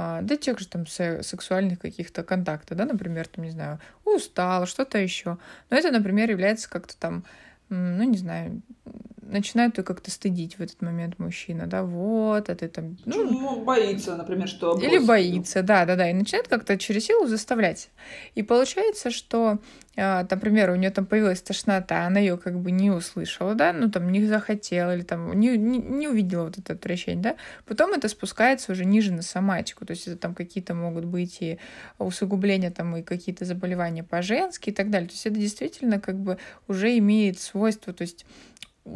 а, 0.00 0.22
да 0.22 0.36
тех 0.36 0.60
же 0.60 0.68
там 0.68 0.86
сексуальных 0.86 1.80
каких-то 1.80 2.22
контактов, 2.22 2.76
да, 2.76 2.84
например, 2.84 3.26
там, 3.26 3.44
не 3.44 3.50
знаю, 3.50 3.80
устала, 4.04 4.64
что-то 4.64 4.96
еще. 4.96 5.38
Но 5.70 5.76
это, 5.76 5.90
например, 5.90 6.30
является 6.30 6.70
как-то 6.70 6.96
там, 6.96 7.24
ну, 7.68 8.04
не 8.04 8.16
знаю, 8.16 8.62
начинает 9.28 9.78
ее 9.78 9.84
как-то 9.84 10.10
стыдить 10.10 10.58
в 10.58 10.62
этот 10.62 10.80
момент 10.82 11.18
мужчина, 11.18 11.66
да, 11.66 11.82
вот, 11.82 12.50
а 12.50 12.54
ты 12.54 12.68
там... 12.68 12.96
Ну, 13.04 13.30
ну 13.30 13.64
боится, 13.64 14.16
например, 14.16 14.48
что... 14.48 14.78
Или 14.78 14.98
боится, 14.98 15.62
да, 15.62 15.84
да, 15.84 15.96
да, 15.96 16.10
и 16.10 16.14
начинает 16.14 16.48
как-то 16.48 16.76
через 16.78 17.06
силу 17.06 17.26
заставлять. 17.26 17.90
И 18.34 18.42
получается, 18.42 19.10
что 19.10 19.58
а, 20.00 20.24
например, 20.30 20.70
у 20.70 20.76
нее 20.76 20.90
там 20.90 21.06
появилась 21.06 21.42
тошнота, 21.42 22.06
она 22.06 22.20
ее 22.20 22.38
как 22.38 22.60
бы 22.60 22.70
не 22.70 22.88
услышала, 22.88 23.56
да, 23.56 23.72
ну 23.72 23.90
там 23.90 24.12
не 24.12 24.24
захотела 24.24 24.94
или 24.94 25.02
там 25.02 25.32
не, 25.32 25.56
не, 25.56 25.78
не 25.78 26.06
увидела 26.06 26.44
вот 26.44 26.56
это 26.56 26.74
отвращение, 26.74 27.20
да, 27.20 27.36
потом 27.66 27.92
это 27.92 28.06
спускается 28.08 28.70
уже 28.70 28.84
ниже 28.84 29.12
на 29.12 29.22
соматику, 29.22 29.84
то 29.84 29.90
есть 29.90 30.06
это 30.06 30.16
там 30.16 30.36
какие-то 30.36 30.74
могут 30.74 31.04
быть 31.04 31.38
и 31.40 31.58
усугубления 31.98 32.70
там 32.70 32.96
и 32.96 33.02
какие-то 33.02 33.44
заболевания 33.44 34.04
по-женски 34.04 34.70
и 34.70 34.72
так 34.72 34.88
далее, 34.88 35.08
то 35.08 35.14
есть 35.14 35.26
это 35.26 35.34
действительно 35.34 35.98
как 35.98 36.16
бы 36.16 36.38
уже 36.68 36.96
имеет 36.98 37.40
свойство, 37.40 37.92
то 37.92 38.02
есть 38.02 38.24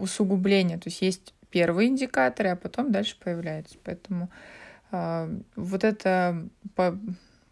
усугубления, 0.01 0.79
то 0.79 0.89
есть 0.89 1.03
есть 1.03 1.35
первые 1.51 1.89
индикаторы, 1.89 2.51
а 2.51 2.57
потом 2.57 2.91
дальше 2.91 3.17
появляются, 3.23 3.77
поэтому 3.85 4.31
э, 4.91 5.39
вот 5.57 5.85
это 5.85 6.49
по, 6.75 6.99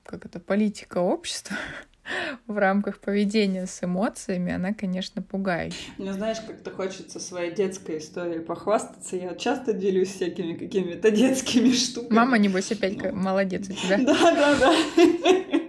как 0.05 0.27
это 0.27 0.41
политика 0.41 0.99
общества 0.99 1.57
в 2.47 2.57
рамках 2.57 2.99
поведения 2.99 3.67
с 3.67 3.85
эмоциями, 3.85 4.53
она, 4.53 4.73
конечно, 4.73 5.23
пугающая. 5.23 5.93
Мне, 5.99 6.13
знаешь, 6.13 6.39
как-то 6.41 6.71
хочется 6.71 7.21
своей 7.21 7.55
детской 7.55 7.99
историей 7.99 8.41
похвастаться. 8.41 9.17
Я 9.17 9.35
часто 9.35 9.73
делюсь 9.73 10.15
всякими 10.15 10.55
какими-то 10.55 11.11
детскими 11.11 11.73
штуками. 11.73 12.17
Мама, 12.17 12.39
небось, 12.39 12.73
опять 12.73 12.97
ну. 12.97 13.13
молодец 13.13 13.69
у 13.69 13.73
тебя. 13.73 13.99
Да, 14.05 14.35
да, 14.35 14.59
да 14.59 15.60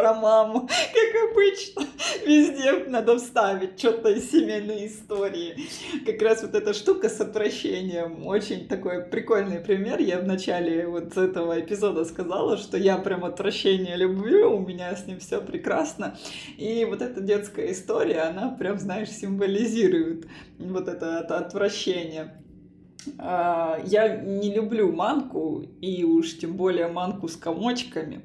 про 0.00 0.14
маму, 0.14 0.66
как 0.94 1.30
обычно. 1.30 1.82
Везде 2.26 2.84
надо 2.88 3.18
вставить 3.18 3.78
что-то 3.78 4.08
из 4.08 4.30
семейной 4.30 4.86
истории. 4.86 5.68
Как 6.06 6.22
раз 6.22 6.42
вот 6.42 6.54
эта 6.54 6.72
штука 6.72 7.10
с 7.10 7.20
отвращением. 7.20 8.26
Очень 8.26 8.66
такой 8.66 9.04
прикольный 9.04 9.58
пример. 9.58 10.00
Я 10.00 10.18
в 10.20 10.26
начале 10.26 10.86
вот 10.86 11.16
этого 11.16 11.60
эпизода 11.60 12.04
сказала, 12.06 12.56
что 12.56 12.78
я 12.78 12.96
прям 12.96 13.24
отвращение 13.24 13.96
люблю, 13.96 14.56
у 14.56 14.60
меня 14.60 14.96
с 14.96 15.06
ним 15.06 15.18
все 15.18 15.40
прекрасно. 15.42 16.16
И 16.56 16.86
вот 16.86 17.02
эта 17.02 17.20
детская 17.20 17.70
история, 17.70 18.22
она 18.22 18.48
прям, 18.58 18.78
знаешь, 18.78 19.10
символизирует 19.10 20.26
вот 20.58 20.88
это, 20.88 21.20
это 21.24 21.38
отвращение. 21.38 22.42
А, 23.18 23.78
я 23.84 24.16
не 24.16 24.54
люблю 24.54 24.92
манку, 24.92 25.62
и 25.80 26.04
уж 26.04 26.38
тем 26.38 26.54
более 26.54 26.88
манку 26.88 27.28
с 27.28 27.36
комочками. 27.36 28.22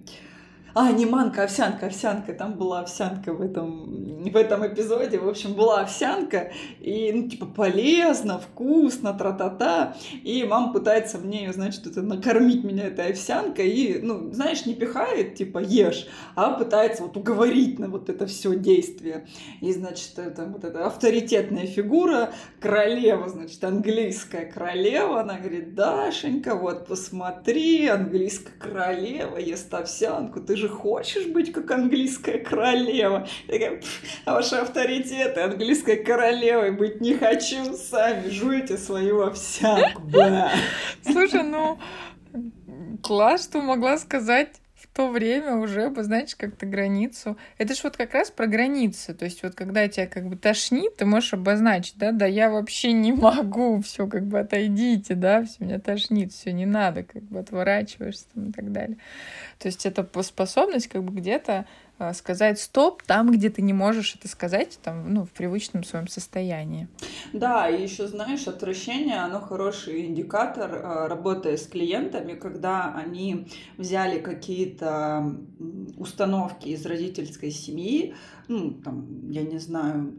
А, 0.78 0.92
не 0.92 1.06
манка, 1.06 1.44
овсянка, 1.44 1.86
овсянка. 1.86 2.34
Там 2.34 2.56
была 2.56 2.82
овсянка 2.82 3.34
в 3.34 3.42
этом, 3.42 4.26
в 4.30 4.36
этом 4.36 4.68
эпизоде. 4.68 5.18
В 5.18 5.30
общем, 5.30 5.54
была 5.54 5.80
овсянка. 5.80 6.52
И, 6.82 7.14
ну, 7.14 7.30
типа, 7.30 7.46
полезно, 7.46 8.40
вкусно, 8.40 9.14
тра-та-та. 9.14 9.96
И 10.26 10.44
мама 10.44 10.74
пытается 10.74 11.18
мне, 11.18 11.50
значит, 11.54 11.88
это 11.88 12.02
накормить 12.02 12.66
меня 12.66 12.88
этой 12.88 13.12
овсянкой. 13.12 13.70
И, 13.70 14.02
ну, 14.02 14.34
знаешь, 14.34 14.66
не 14.66 14.74
пихает, 14.74 15.36
типа, 15.36 15.60
ешь, 15.60 16.08
а 16.36 16.52
пытается 16.52 17.04
вот 17.04 17.16
уговорить 17.16 17.80
на 17.80 17.88
вот 17.88 18.10
это 18.10 18.26
все 18.28 18.54
действие. 18.54 19.28
И, 19.62 19.72
значит, 19.72 20.20
это 20.20 20.44
вот 20.44 20.66
эта 20.66 20.88
авторитетная 20.88 21.68
фигура, 21.68 22.34
королева, 22.60 23.30
значит, 23.30 23.64
английская 23.64 24.46
королева. 24.46 25.22
Она 25.22 25.38
говорит, 25.38 25.74
Дашенька, 25.74 26.54
вот 26.56 26.86
посмотри, 26.86 27.88
английская 27.88 28.52
королева 28.60 29.38
ест 29.38 29.74
овсянку, 29.74 30.42
ты 30.42 30.58
же 30.58 30.65
же 30.66 30.70
хочешь 30.70 31.28
быть 31.28 31.52
как 31.52 31.70
английская 31.72 32.40
королева? 32.40 33.28
Такая, 33.48 33.82
а 34.26 34.34
ваши 34.34 34.56
авторитеты 34.56 35.42
английской 35.42 35.98
королевой 35.98 36.72
быть 36.72 37.02
не 37.02 37.16
хочу, 37.16 37.74
сами 37.76 38.30
жуете 38.30 38.78
свою 38.78 39.22
овсянку. 39.22 40.02
Слушай, 41.04 41.44
ну, 41.44 41.80
класс, 43.02 43.46
что 43.46 43.62
могла 43.62 43.98
сказать 43.98 44.50
то 44.96 45.10
время 45.10 45.58
уже 45.58 45.84
обозначить 45.84 46.36
как-то 46.36 46.66
границу. 46.66 47.38
Это 47.58 47.76
ж 47.76 47.84
вот 47.84 47.98
как 47.98 48.14
раз 48.14 48.32
про 48.32 48.48
границы. 48.48 49.14
То 49.14 49.26
есть 49.26 49.44
вот 49.44 49.54
когда 49.54 49.90
тебя 49.90 50.08
как 50.08 50.26
бы 50.26 50.38
тошнит, 50.38 50.96
ты 50.96 51.06
можешь 51.06 51.34
обозначить, 51.34 51.98
да, 51.98 52.14
да, 52.14 52.26
я 52.26 52.50
вообще 52.50 52.94
не 52.94 53.12
могу, 53.12 53.82
все 53.82 54.08
как 54.08 54.26
бы 54.26 54.40
отойдите, 54.40 55.16
да, 55.16 55.44
все 55.44 55.66
меня 55.66 55.80
тошнит, 55.80 56.32
все 56.32 56.54
не 56.54 56.66
надо, 56.66 57.04
как 57.04 57.24
бы 57.24 57.40
отворачиваешься 57.40 58.24
там, 58.34 58.52
и 58.52 58.52
так 58.54 58.72
далее. 58.72 58.98
То 59.60 59.68
есть 59.68 59.86
это 59.86 60.08
способность 60.24 60.88
как 60.88 61.04
бы 61.04 61.14
где-то 61.14 61.66
сказать 62.14 62.60
стоп 62.60 63.04
там, 63.04 63.32
где 63.32 63.50
ты 63.50 63.62
не 63.62 63.74
можешь 63.74 64.16
это 64.16 64.28
сказать, 64.28 64.80
там, 64.84 65.14
ну, 65.14 65.26
в 65.26 65.30
привычном 65.32 65.84
своем 65.84 66.08
состоянии. 66.08 66.88
Да, 67.34 67.70
и 67.70 67.82
еще 67.82 68.08
знаешь, 68.08 68.48
отвращение, 68.48 69.18
оно 69.18 69.40
хороший 69.40 70.06
индикатор, 70.06 70.72
а, 70.76 71.08
работая 71.08 71.58
с 71.58 71.68
клиентами, 71.68 72.34
когда 72.34 72.94
они 72.94 73.48
взяли 73.78 74.20
какие-то 74.20 75.36
установки 75.98 76.70
из 76.70 76.86
родительской 76.86 77.52
семьи, 77.52 78.14
ну, 78.48 78.72
там, 78.72 79.30
я 79.30 79.44
не 79.44 79.60
знаю, 79.60 80.14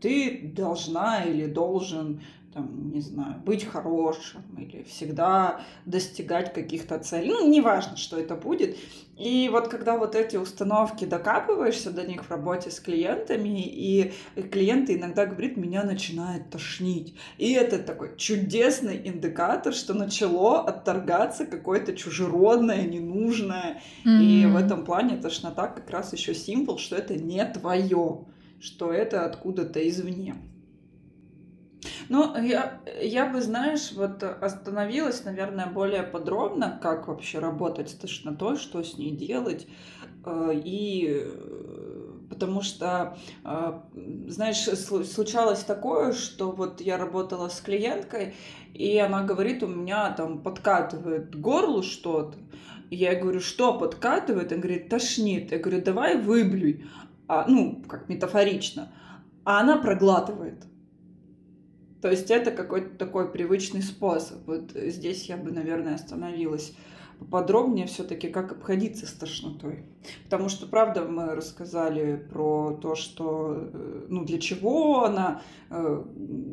ты 0.00 0.52
должна 0.54 1.24
или 1.24 1.46
должен 1.46 2.22
там, 2.52 2.90
не 2.92 3.00
знаю, 3.00 3.40
быть 3.44 3.64
хорошим 3.64 4.42
или 4.58 4.82
всегда 4.82 5.62
достигать 5.86 6.52
каких-то 6.52 6.98
целей. 6.98 7.30
Ну, 7.30 7.48
неважно, 7.48 7.96
что 7.96 8.18
это 8.18 8.34
будет. 8.34 8.76
И 9.16 9.48
вот 9.50 9.68
когда 9.68 9.96
вот 9.96 10.14
эти 10.14 10.36
установки 10.36 11.04
докапываешься 11.04 11.90
до 11.90 12.06
них 12.06 12.24
в 12.24 12.30
работе 12.30 12.70
с 12.70 12.80
клиентами, 12.80 13.62
и 13.62 14.12
клиенты 14.50 14.94
иногда 14.94 15.26
говорят, 15.26 15.56
меня 15.56 15.82
начинает 15.84 16.50
тошнить. 16.50 17.14
И 17.38 17.52
это 17.52 17.78
такой 17.78 18.16
чудесный 18.16 19.00
индикатор, 19.06 19.72
что 19.72 19.94
начало 19.94 20.60
отторгаться 20.60 21.46
какое-то 21.46 21.94
чужеродное, 21.94 22.82
ненужное. 22.82 23.82
Mm-hmm. 24.04 24.22
И 24.22 24.46
в 24.46 24.56
этом 24.56 24.84
плане 24.84 25.16
тошнота 25.16 25.68
как 25.68 25.88
раз 25.90 26.12
еще 26.12 26.34
символ, 26.34 26.78
что 26.78 26.96
это 26.96 27.14
не 27.14 27.44
твое, 27.46 28.24
что 28.60 28.92
это 28.92 29.24
откуда-то 29.24 29.88
извне. 29.88 30.34
Ну, 32.08 32.36
я, 32.36 32.80
я 33.00 33.26
бы, 33.26 33.40
знаешь, 33.40 33.92
вот 33.92 34.22
остановилась, 34.22 35.24
наверное, 35.24 35.66
более 35.66 36.02
подробно, 36.02 36.78
как 36.82 37.08
вообще 37.08 37.38
работать 37.38 37.90
с 37.90 37.94
тошнотой, 37.94 38.56
что 38.56 38.82
с 38.82 38.98
ней 38.98 39.10
делать. 39.16 39.66
Э, 40.24 40.52
и 40.54 41.22
э, 41.24 42.02
потому 42.28 42.62
что, 42.62 43.16
э, 43.44 43.80
знаешь, 44.28 44.64
случалось 44.64 45.64
такое, 45.64 46.12
что 46.12 46.50
вот 46.50 46.80
я 46.80 46.96
работала 46.96 47.48
с 47.48 47.60
клиенткой, 47.60 48.34
и 48.74 48.98
она 48.98 49.22
говорит, 49.22 49.62
у 49.62 49.66
меня 49.66 50.10
там 50.12 50.42
подкатывает 50.42 51.38
горло 51.38 51.82
что-то. 51.82 52.38
Я 52.90 53.14
говорю, 53.14 53.40
что 53.40 53.78
подкатывает? 53.78 54.52
Она 54.52 54.60
говорит, 54.60 54.88
тошнит. 54.88 55.50
Я 55.50 55.58
говорю, 55.58 55.82
давай 55.82 56.20
выблюй. 56.20 56.86
А, 57.26 57.46
ну, 57.48 57.82
как 57.88 58.08
метафорично. 58.08 58.92
А 59.44 59.60
она 59.60 59.78
проглатывает. 59.78 60.64
То 62.02 62.10
есть 62.10 62.30
это 62.30 62.50
какой-то 62.50 62.98
такой 62.98 63.30
привычный 63.30 63.80
способ. 63.80 64.44
Вот 64.46 64.72
здесь 64.72 65.28
я 65.28 65.36
бы, 65.36 65.52
наверное, 65.52 65.94
остановилась 65.94 66.74
подробнее 67.30 67.86
все-таки, 67.86 68.28
как 68.28 68.50
обходиться 68.50 69.06
с 69.06 69.12
тошнотой. 69.12 69.84
Потому 70.24 70.48
что, 70.48 70.66
правда, 70.66 71.04
мы 71.04 71.36
рассказали 71.36 72.16
про 72.16 72.76
то, 72.82 72.96
что, 72.96 73.54
э, 73.72 74.06
ну, 74.08 74.24
для 74.24 74.40
чего 74.40 75.04
она, 75.04 75.42
э, 75.70 76.04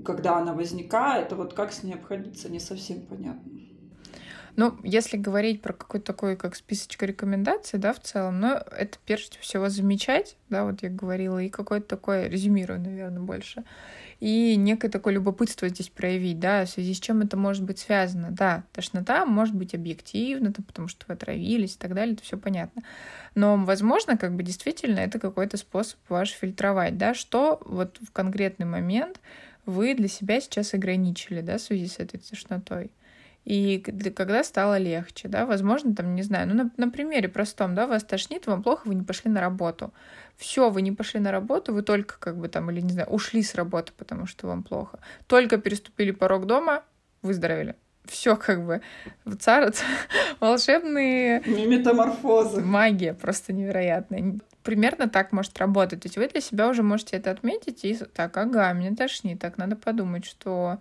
когда 0.05 0.37
она 0.37 0.53
возникает, 0.53 1.33
а 1.33 1.35
вот 1.35 1.55
как 1.55 1.71
с 1.71 1.81
ней 1.81 1.93
обходиться, 1.93 2.49
не 2.49 2.59
совсем 2.59 3.01
понятно. 3.01 3.58
Ну, 4.55 4.77
если 4.83 5.17
говорить 5.17 5.61
про 5.61 5.73
какой-то 5.73 6.07
такой, 6.07 6.35
как 6.35 6.55
списочка 6.55 7.05
рекомендаций, 7.05 7.79
да, 7.79 7.93
в 7.93 7.99
целом, 7.99 8.39
ну, 8.39 8.53
это 8.53 8.97
прежде 9.05 9.37
всего 9.39 9.69
замечать, 9.69 10.35
да, 10.49 10.65
вот 10.65 10.81
я 10.83 10.89
говорила, 10.89 11.39
и 11.39 11.49
какое-то 11.49 11.87
такое, 11.87 12.27
резюмирую, 12.27 12.79
наверное, 12.79 13.21
больше, 13.21 13.63
и 14.19 14.57
некое 14.57 14.89
такое 14.89 15.13
любопытство 15.13 15.69
здесь 15.69 15.89
проявить, 15.89 16.39
да, 16.39 16.65
в 16.65 16.69
связи 16.69 16.93
с 16.93 16.99
чем 16.99 17.21
это 17.21 17.37
может 17.37 17.63
быть 17.63 17.79
связано. 17.79 18.31
Да, 18.31 18.63
тошнота 18.73 19.25
может 19.25 19.55
быть 19.55 19.73
объективна, 19.73 20.51
потому 20.51 20.89
что 20.89 21.05
вы 21.07 21.13
отравились 21.13 21.75
и 21.75 21.77
так 21.77 21.93
далее, 21.93 22.15
это 22.15 22.23
все 22.23 22.37
понятно. 22.37 22.83
Но, 23.35 23.55
возможно, 23.57 24.17
как 24.17 24.35
бы 24.35 24.43
действительно 24.43 24.99
это 24.99 25.19
какой-то 25.19 25.55
способ 25.55 25.99
ваш 26.09 26.31
фильтровать, 26.31 26.97
да, 26.97 27.13
что 27.13 27.61
вот 27.65 27.97
в 28.01 28.11
конкретный 28.11 28.65
момент 28.65 29.21
вы 29.65 29.93
для 29.93 30.07
себя 30.07 30.41
сейчас 30.41 30.73
ограничили, 30.73 31.41
да, 31.41 31.57
в 31.57 31.61
связи 31.61 31.87
с 31.87 31.99
этой 31.99 32.19
тошнотой. 32.19 32.91
И 33.45 33.79
когда 33.79 34.43
стало 34.43 34.77
легче, 34.77 35.27
да, 35.27 35.45
возможно, 35.45 35.95
там, 35.95 36.13
не 36.13 36.21
знаю, 36.21 36.47
ну, 36.47 36.53
на, 36.53 36.71
на 36.77 36.91
примере 36.91 37.29
простом, 37.29 37.73
да, 37.73 37.87
вас 37.87 38.03
тошнит, 38.03 38.47
вам 38.47 38.61
плохо, 38.61 38.87
вы 38.87 38.95
не 38.95 39.03
пошли 39.03 39.31
на 39.31 39.41
работу. 39.41 39.93
Все, 40.37 40.69
вы 40.69 40.81
не 40.81 40.91
пошли 40.91 41.19
на 41.19 41.31
работу, 41.31 41.73
вы 41.73 41.81
только 41.81 42.19
как 42.19 42.37
бы 42.37 42.47
там, 42.47 42.69
или 42.69 42.81
не 42.81 42.91
знаю, 42.91 43.09
ушли 43.09 43.41
с 43.41 43.55
работы, 43.55 43.91
потому 43.97 44.25
что 44.25 44.47
вам 44.47 44.63
плохо. 44.63 44.99
Только 45.27 45.57
переступили 45.57 46.11
порог 46.11 46.45
дома, 46.45 46.83
выздоровели. 47.21 47.75
Все 48.05 48.35
как 48.35 48.65
бы 48.65 48.81
царят 49.39 49.83
волшебные... 50.39 51.41
Метаморфозы. 51.41 52.61
Магия 52.61 53.13
просто 53.13 53.53
невероятная 53.53 54.39
примерно 54.63 55.09
так 55.09 55.31
может 55.31 55.57
работать. 55.57 56.01
То 56.01 56.07
есть 56.07 56.17
вы 56.17 56.27
для 56.27 56.41
себя 56.41 56.67
уже 56.67 56.83
можете 56.83 57.17
это 57.17 57.31
отметить 57.31 57.85
и 57.85 57.95
так, 57.95 58.35
ага, 58.37 58.71
меня 58.73 58.95
тошнит, 58.95 59.39
так 59.39 59.57
надо 59.57 59.75
подумать, 59.75 60.25
что 60.25 60.79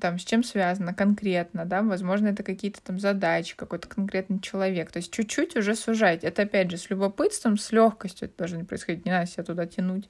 там 0.00 0.18
с 0.18 0.24
чем 0.24 0.44
связано 0.44 0.94
конкретно, 0.94 1.64
да, 1.64 1.82
возможно, 1.82 2.28
это 2.28 2.42
какие-то 2.42 2.82
там 2.82 2.98
задачи, 2.98 3.56
какой-то 3.56 3.88
конкретный 3.88 4.40
человек. 4.40 4.92
То 4.92 4.98
есть 4.98 5.12
чуть-чуть 5.12 5.56
уже 5.56 5.74
сужать. 5.74 6.24
Это 6.24 6.42
опять 6.42 6.70
же 6.70 6.76
с 6.76 6.90
любопытством, 6.90 7.56
с 7.56 7.72
легкостью 7.72 8.28
это 8.28 8.38
должно 8.38 8.64
происходить, 8.64 9.04
не 9.04 9.12
надо 9.12 9.26
себя 9.26 9.44
туда 9.44 9.66
тянуть. 9.66 10.08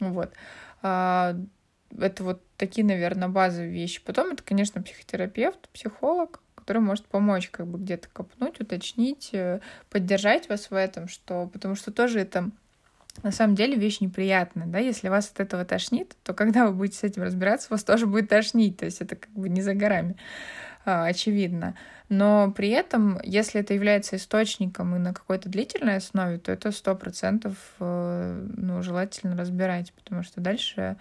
Вот. 0.00 0.32
А, 0.82 1.36
это 1.98 2.24
вот 2.24 2.42
такие, 2.56 2.84
наверное, 2.84 3.28
базовые 3.28 3.70
вещи. 3.70 4.02
Потом 4.04 4.32
это, 4.32 4.42
конечно, 4.42 4.82
психотерапевт, 4.82 5.68
психолог, 5.70 6.40
который 6.66 6.82
может 6.82 7.06
помочь 7.06 7.48
как 7.50 7.68
бы 7.68 7.78
где-то 7.78 8.08
копнуть, 8.12 8.60
уточнить, 8.60 9.30
э, 9.32 9.60
поддержать 9.88 10.48
вас 10.48 10.68
в 10.68 10.74
этом, 10.74 11.06
что, 11.06 11.46
потому 11.52 11.76
что 11.76 11.92
тоже 11.92 12.18
это 12.18 12.50
на 13.22 13.30
самом 13.30 13.54
деле 13.54 13.76
вещь 13.76 14.00
неприятная, 14.00 14.66
да, 14.66 14.80
если 14.80 15.08
вас 15.08 15.30
от 15.30 15.38
этого 15.38 15.64
тошнит, 15.64 16.16
то 16.24 16.34
когда 16.34 16.66
вы 16.66 16.72
будете 16.72 16.98
с 16.98 17.04
этим 17.04 17.22
разбираться, 17.22 17.68
вас 17.70 17.84
тоже 17.84 18.06
будет 18.06 18.28
тошнить, 18.28 18.78
то 18.78 18.84
есть 18.84 19.00
это 19.00 19.14
как 19.14 19.30
бы 19.30 19.48
не 19.48 19.62
за 19.62 19.74
горами, 19.74 20.16
а, 20.84 21.06
очевидно. 21.06 21.76
Но 22.08 22.50
при 22.50 22.70
этом, 22.70 23.20
если 23.22 23.60
это 23.60 23.72
является 23.72 24.16
источником 24.16 24.96
и 24.96 24.98
на 24.98 25.14
какой-то 25.14 25.48
длительной 25.48 25.96
основе, 25.96 26.38
то 26.38 26.50
это 26.50 26.72
сто 26.72 26.96
процентов 26.96 27.54
э, 27.78 28.46
ну, 28.56 28.82
желательно 28.82 29.36
разбирать, 29.36 29.92
потому 29.92 30.24
что 30.24 30.40
дальше 30.40 30.96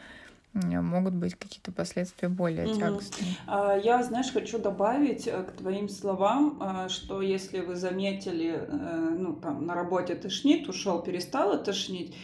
могут 0.55 1.13
быть 1.13 1.35
какие-то 1.35 1.71
последствия 1.71 2.29
более 2.29 2.67
угу. 2.67 2.79
тягостные. 2.79 3.35
Я, 3.83 4.03
знаешь, 4.03 4.31
хочу 4.31 4.57
добавить 4.57 5.27
э, 5.27 5.43
к 5.43 5.51
твоим 5.51 5.89
словам, 5.89 6.61
э, 6.61 6.89
что 6.89 7.21
если 7.21 7.59
вы 7.59 7.75
заметили, 7.75 8.65
э, 8.67 9.15
ну, 9.19 9.33
там, 9.33 9.65
на 9.65 9.75
работе 9.75 10.15
тошнит, 10.15 10.67
ушел, 10.69 11.01
перестало 11.01 11.57
тошнить, 11.57 12.15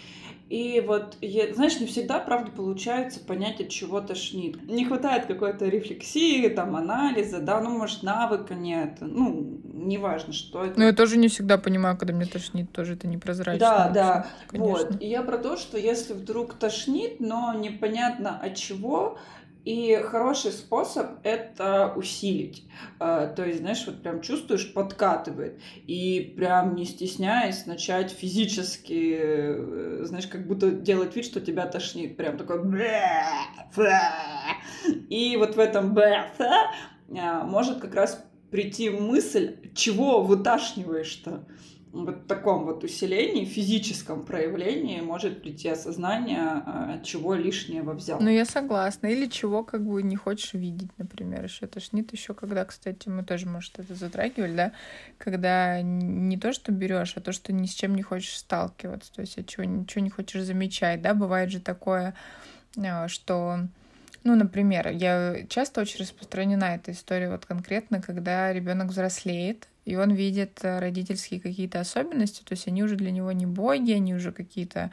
и 0.51 0.81
вот, 0.81 1.15
я, 1.21 1.53
знаешь, 1.53 1.79
не 1.79 1.87
всегда, 1.87 2.19
правда, 2.19 2.51
получается 2.51 3.21
понять, 3.21 3.61
от 3.61 3.69
чего 3.69 4.01
тошнит. 4.01 4.61
Не 4.69 4.83
хватает 4.83 5.25
какой-то 5.25 5.69
рефлексии, 5.69 6.49
там, 6.49 6.75
анализа, 6.75 7.39
да, 7.39 7.61
ну, 7.61 7.69
может, 7.69 8.03
навыка 8.03 8.53
нет, 8.53 8.97
ну, 8.99 9.61
неважно, 9.63 10.33
что 10.33 10.65
это. 10.65 10.77
Ну, 10.77 10.85
я 10.85 10.91
тоже 10.91 11.15
не 11.15 11.29
всегда 11.29 11.57
понимаю, 11.57 11.95
когда 11.95 12.13
мне 12.13 12.25
тошнит, 12.25 12.69
тоже 12.69 12.95
это 12.95 13.07
непрозрачно. 13.07 13.59
Да, 13.59 13.77
вообще, 13.77 13.93
да, 13.93 14.27
конечно. 14.47 14.89
вот. 14.89 15.01
И 15.01 15.07
я 15.07 15.21
про 15.21 15.37
то, 15.37 15.55
что 15.55 15.77
если 15.77 16.11
вдруг 16.11 16.55
тошнит, 16.55 17.21
но 17.21 17.53
непонятно 17.53 18.37
от 18.37 18.55
чего, 18.55 19.17
и 19.63 19.95
хороший 20.03 20.51
способ 20.51 21.19
это 21.23 21.93
усилить. 21.95 22.67
А, 22.99 23.27
то 23.27 23.45
есть, 23.45 23.59
знаешь, 23.59 23.83
вот 23.85 24.01
прям 24.01 24.21
чувствуешь, 24.21 24.73
подкатывает. 24.73 25.59
И 25.85 26.33
прям 26.35 26.75
не 26.75 26.85
стесняясь 26.85 27.67
начать 27.67 28.11
физически, 28.11 29.17
э, 29.19 29.99
знаешь, 30.05 30.27
как 30.27 30.47
будто 30.47 30.71
делать 30.71 31.15
вид, 31.15 31.25
что 31.25 31.41
тебя 31.41 31.67
тошнит. 31.67 32.17
Прям 32.17 32.37
такой 32.37 32.59
И 35.09 35.37
вот 35.37 35.55
в 35.55 35.59
этом 35.59 35.95
а, 36.39 37.43
может 37.43 37.79
как 37.79 37.93
раз 37.93 38.25
прийти 38.49 38.89
мысль, 38.89 39.57
чего 39.75 40.23
выташниваешь-то 40.23 41.45
вот 41.93 42.27
таком 42.27 42.65
вот 42.65 42.83
усилении, 42.83 43.45
физическом 43.45 44.23
проявлении 44.23 45.01
может 45.01 45.41
прийти 45.41 45.69
осознание, 45.69 46.39
а, 46.39 47.01
чего 47.03 47.33
лишнего 47.33 47.93
взял. 47.93 48.19
Ну, 48.21 48.29
я 48.29 48.45
согласна. 48.45 49.07
Или 49.07 49.27
чего 49.27 49.63
как 49.63 49.85
бы 49.85 50.01
не 50.01 50.15
хочешь 50.15 50.53
видеть, 50.53 50.89
например, 50.97 51.43
еще 51.43 51.67
тошнит 51.67 52.11
еще, 52.13 52.33
когда, 52.33 52.63
кстати, 52.63 53.09
мы 53.09 53.23
тоже, 53.23 53.47
может, 53.47 53.77
это 53.77 53.93
затрагивали, 53.95 54.55
да, 54.55 54.71
когда 55.17 55.81
не 55.81 56.37
то, 56.37 56.53
что 56.53 56.71
берешь, 56.71 57.13
а 57.17 57.21
то, 57.21 57.33
что 57.33 57.51
ни 57.51 57.65
с 57.65 57.73
чем 57.73 57.95
не 57.95 58.03
хочешь 58.03 58.37
сталкиваться, 58.37 59.11
то 59.13 59.21
есть 59.21 59.37
от 59.37 59.47
чего 59.47 59.65
ничего 59.65 60.03
не 60.03 60.09
хочешь 60.09 60.43
замечать, 60.43 61.01
да, 61.01 61.13
бывает 61.13 61.51
же 61.51 61.59
такое, 61.59 62.15
а, 62.77 63.07
что 63.09 63.59
ну, 64.23 64.35
например, 64.35 64.89
я 64.89 65.47
часто 65.49 65.81
очень 65.81 65.99
распространена 66.01 66.75
эта 66.75 66.91
история 66.91 67.29
вот 67.29 67.45
конкретно, 67.45 68.01
когда 68.01 68.53
ребенок 68.53 68.89
взрослеет, 68.89 69.67
и 69.85 69.95
он 69.95 70.11
видит 70.11 70.59
э, 70.63 70.79
родительские 70.79 71.39
какие-то 71.39 71.79
особенности, 71.79 72.43
то 72.43 72.53
есть 72.53 72.67
они 72.67 72.83
уже 72.83 72.95
для 72.95 73.11
него 73.11 73.31
не 73.31 73.45
боги, 73.45 73.91
они 73.91 74.13
уже 74.13 74.31
какие-то 74.31 74.91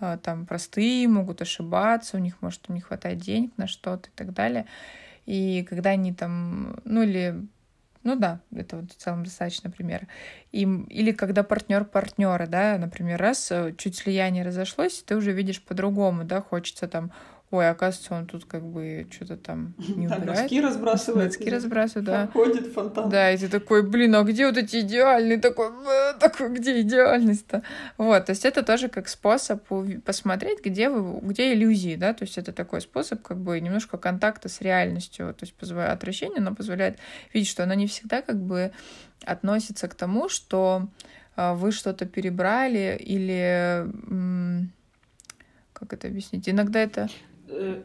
э, 0.00 0.18
там 0.22 0.46
простые, 0.46 1.08
могут 1.08 1.42
ошибаться, 1.42 2.16
у 2.16 2.20
них 2.20 2.40
может 2.40 2.68
не 2.68 2.80
хватать 2.80 3.18
денег 3.18 3.52
на 3.56 3.66
что-то 3.66 4.08
и 4.08 4.12
так 4.14 4.32
далее. 4.32 4.66
И 5.26 5.64
когда 5.68 5.90
они 5.90 6.12
там, 6.12 6.80
ну 6.84 7.02
или 7.02 7.46
ну 8.04 8.16
да, 8.16 8.40
это 8.54 8.78
вот 8.78 8.92
в 8.92 8.96
целом 8.96 9.24
достаточно 9.24 9.70
пример. 9.70 10.08
И, 10.50 10.62
или 10.62 11.12
когда 11.12 11.44
партнер 11.44 11.84
партнера, 11.84 12.46
да, 12.46 12.76
например, 12.78 13.20
раз 13.20 13.50
э, 13.52 13.74
чуть 13.78 13.96
слияние 13.96 14.44
разошлось, 14.44 15.02
ты 15.04 15.14
уже 15.14 15.32
видишь 15.32 15.62
по-другому, 15.62 16.24
да, 16.24 16.40
хочется 16.40 16.88
там, 16.88 17.12
Ой, 17.52 17.68
оказывается, 17.68 18.14
он 18.14 18.26
тут 18.26 18.46
как 18.46 18.64
бы 18.64 19.06
что-то 19.10 19.36
там 19.36 19.74
не 19.78 20.06
убирает. 20.06 20.24
Носки 20.24 20.58
разбрасывает. 20.62 21.26
Носки 21.26 21.50
разбрасывает, 21.50 22.06
да. 22.06 22.26
Ходит 22.32 22.72
фонтан. 22.72 23.10
Да, 23.10 23.30
и 23.30 23.36
ты 23.36 23.46
такой, 23.48 23.82
блин, 23.82 24.14
а 24.14 24.22
где 24.22 24.46
вот 24.46 24.56
эти 24.56 24.80
идеальные? 24.80 25.36
Такой, 25.36 25.68
такой, 26.18 26.48
где 26.48 26.80
идеальность-то? 26.80 27.62
Вот, 27.98 28.24
то 28.24 28.30
есть 28.30 28.46
это 28.46 28.62
тоже 28.62 28.88
как 28.88 29.06
способ 29.06 29.62
посмотреть, 30.02 30.64
где 30.64 30.88
вы, 30.88 31.20
где 31.20 31.52
иллюзии, 31.52 31.94
да, 31.96 32.14
то 32.14 32.24
есть 32.24 32.38
это 32.38 32.54
такой 32.54 32.80
способ 32.80 33.20
как 33.20 33.36
бы 33.36 33.60
немножко 33.60 33.98
контакта 33.98 34.48
с 34.48 34.62
реальностью, 34.62 35.34
то 35.34 35.44
есть 35.44 35.54
позволяет 35.54 35.98
отвращение, 35.98 36.40
но 36.40 36.54
позволяет 36.54 36.96
видеть, 37.34 37.50
что 37.50 37.64
оно 37.64 37.74
не 37.74 37.86
всегда 37.86 38.22
как 38.22 38.40
бы 38.40 38.72
относится 39.26 39.88
к 39.88 39.94
тому, 39.94 40.30
что 40.30 40.88
а, 41.36 41.52
вы 41.52 41.70
что-то 41.70 42.06
перебрали 42.06 42.96
или 42.98 43.86
как 45.74 45.92
это 45.92 46.06
объяснить? 46.06 46.48
Иногда 46.48 46.78
это 46.78 47.10
Э, 47.10 47.31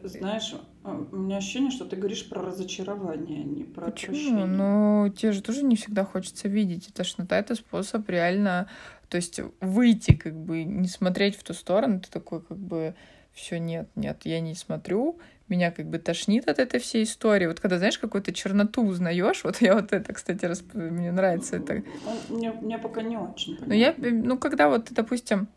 знаешь, 0.04 0.54
а, 0.82 1.06
у 1.10 1.16
меня 1.16 1.36
ощущение, 1.36 1.70
что 1.70 1.84
ты 1.84 1.96
говоришь 1.96 2.28
про 2.28 2.42
разочарование, 2.42 3.42
а 3.42 3.44
не 3.44 3.64
про 3.64 3.90
Почему? 3.90 4.16
Отвращение. 4.16 4.46
Ну, 4.46 5.08
тебе 5.16 5.32
же 5.32 5.42
тоже 5.42 5.64
не 5.64 5.76
всегда 5.76 6.04
хочется 6.04 6.48
видеть. 6.48 6.86
Это 6.86 6.98
тошнота— 6.98 7.38
это 7.38 7.54
способ 7.54 8.08
реально, 8.08 8.68
то 9.08 9.16
есть 9.16 9.40
выйти, 9.60 10.14
как 10.14 10.34
бы, 10.34 10.64
не 10.64 10.88
смотреть 10.88 11.36
в 11.36 11.42
ту 11.42 11.54
сторону. 11.54 12.00
Ты 12.00 12.10
такой, 12.10 12.42
как 12.42 12.58
бы, 12.58 12.94
все 13.32 13.58
нет, 13.58 13.88
нет, 13.94 14.20
я 14.24 14.40
не 14.40 14.54
смотрю, 14.54 15.18
меня 15.48 15.70
как 15.70 15.86
бы 15.86 15.98
тошнит 15.98 16.48
от 16.48 16.58
этой 16.58 16.80
всей 16.80 17.04
истории. 17.04 17.46
Вот 17.46 17.60
когда, 17.60 17.78
знаешь, 17.78 17.98
какую-то 17.98 18.32
черноту 18.32 18.84
узнаешь, 18.84 19.44
вот 19.44 19.60
я 19.60 19.74
вот 19.74 19.92
это, 19.92 20.12
кстати, 20.12 20.44
расп... 20.44 20.74
мне 20.74 21.12
нравится 21.12 21.56
это. 21.56 21.82
Мне, 22.28 22.52
мне 22.52 22.78
пока 22.78 23.02
не 23.02 23.16
очень. 23.16 23.58
Ну, 23.64 23.72
я, 23.72 23.94
ну, 23.96 24.38
когда 24.38 24.68
вот, 24.68 24.88
допустим, 24.90 25.48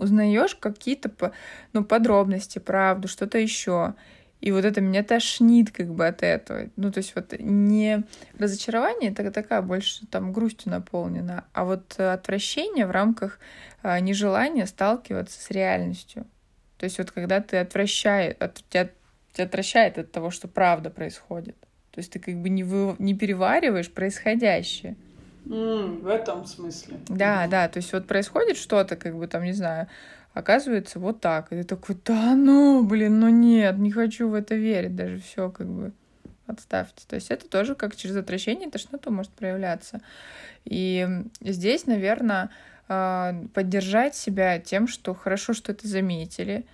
узнаешь 0.00 0.54
какие-то 0.54 1.32
ну, 1.72 1.84
подробности, 1.84 2.58
правду, 2.58 3.08
что-то 3.08 3.38
еще. 3.38 3.94
И 4.40 4.52
вот 4.52 4.64
это 4.64 4.80
меня 4.80 5.02
тошнит 5.02 5.70
как 5.70 5.92
бы 5.92 6.06
от 6.06 6.22
этого. 6.22 6.70
Ну, 6.76 6.90
то 6.90 6.98
есть 6.98 7.14
вот 7.14 7.34
не 7.38 8.04
разочарование, 8.38 9.10
это 9.10 9.30
такая 9.30 9.60
больше 9.60 10.06
там 10.06 10.32
грустью 10.32 10.70
наполнена, 10.72 11.44
а 11.52 11.64
вот 11.64 12.00
отвращение 12.00 12.86
в 12.86 12.90
рамках 12.90 13.38
а, 13.82 14.00
нежелания 14.00 14.64
сталкиваться 14.64 15.40
с 15.40 15.50
реальностью. 15.50 16.26
То 16.78 16.84
есть 16.84 16.96
вот 16.96 17.10
когда 17.10 17.40
ты 17.40 17.58
отвращаешь, 17.58 18.36
от 18.40 18.54
тебя 18.54 18.88
тебя 19.32 19.44
отвращает 19.44 19.98
от 19.98 20.10
того, 20.10 20.30
что 20.30 20.48
правда 20.48 20.90
происходит. 20.90 21.56
То 21.92 21.98
есть 21.98 22.12
ты 22.12 22.18
как 22.18 22.36
бы 22.36 22.48
не, 22.48 22.64
вы, 22.64 22.96
не 22.98 23.14
перевариваешь 23.14 23.90
происходящее. 23.90 24.96
Mm, 25.46 26.02
в 26.02 26.06
этом 26.06 26.46
смысле. 26.46 26.98
Да, 27.08 27.46
да, 27.46 27.68
то 27.68 27.78
есть 27.78 27.92
вот 27.92 28.06
происходит 28.06 28.56
что-то, 28.56 28.96
как 28.96 29.16
бы 29.16 29.26
там, 29.26 29.44
не 29.44 29.52
знаю, 29.52 29.88
оказывается 30.34 30.98
вот 30.98 31.20
так. 31.20 31.52
И 31.52 31.56
ты 31.56 31.64
такой, 31.64 31.96
да 32.04 32.34
ну, 32.34 32.84
блин, 32.84 33.20
ну 33.20 33.28
нет, 33.28 33.78
не 33.78 33.90
хочу 33.90 34.28
в 34.28 34.34
это 34.34 34.54
верить, 34.54 34.94
даже 34.94 35.18
все 35.20 35.50
как 35.50 35.66
бы 35.66 35.92
отставьте. 36.46 37.04
То 37.06 37.16
есть 37.16 37.30
это 37.30 37.48
тоже 37.48 37.74
как 37.74 37.96
через 37.96 38.16
отвращение 38.16 38.70
тошноту 38.70 39.10
может 39.10 39.32
проявляться. 39.32 40.00
И 40.64 41.08
здесь, 41.40 41.86
наверное, 41.86 42.50
а, 42.88 43.34
поддержать 43.54 44.14
себя 44.14 44.58
тем, 44.58 44.88
что 44.88 45.14
хорошо, 45.14 45.52
что 45.52 45.72
это 45.72 45.86
заметили, 45.86 46.66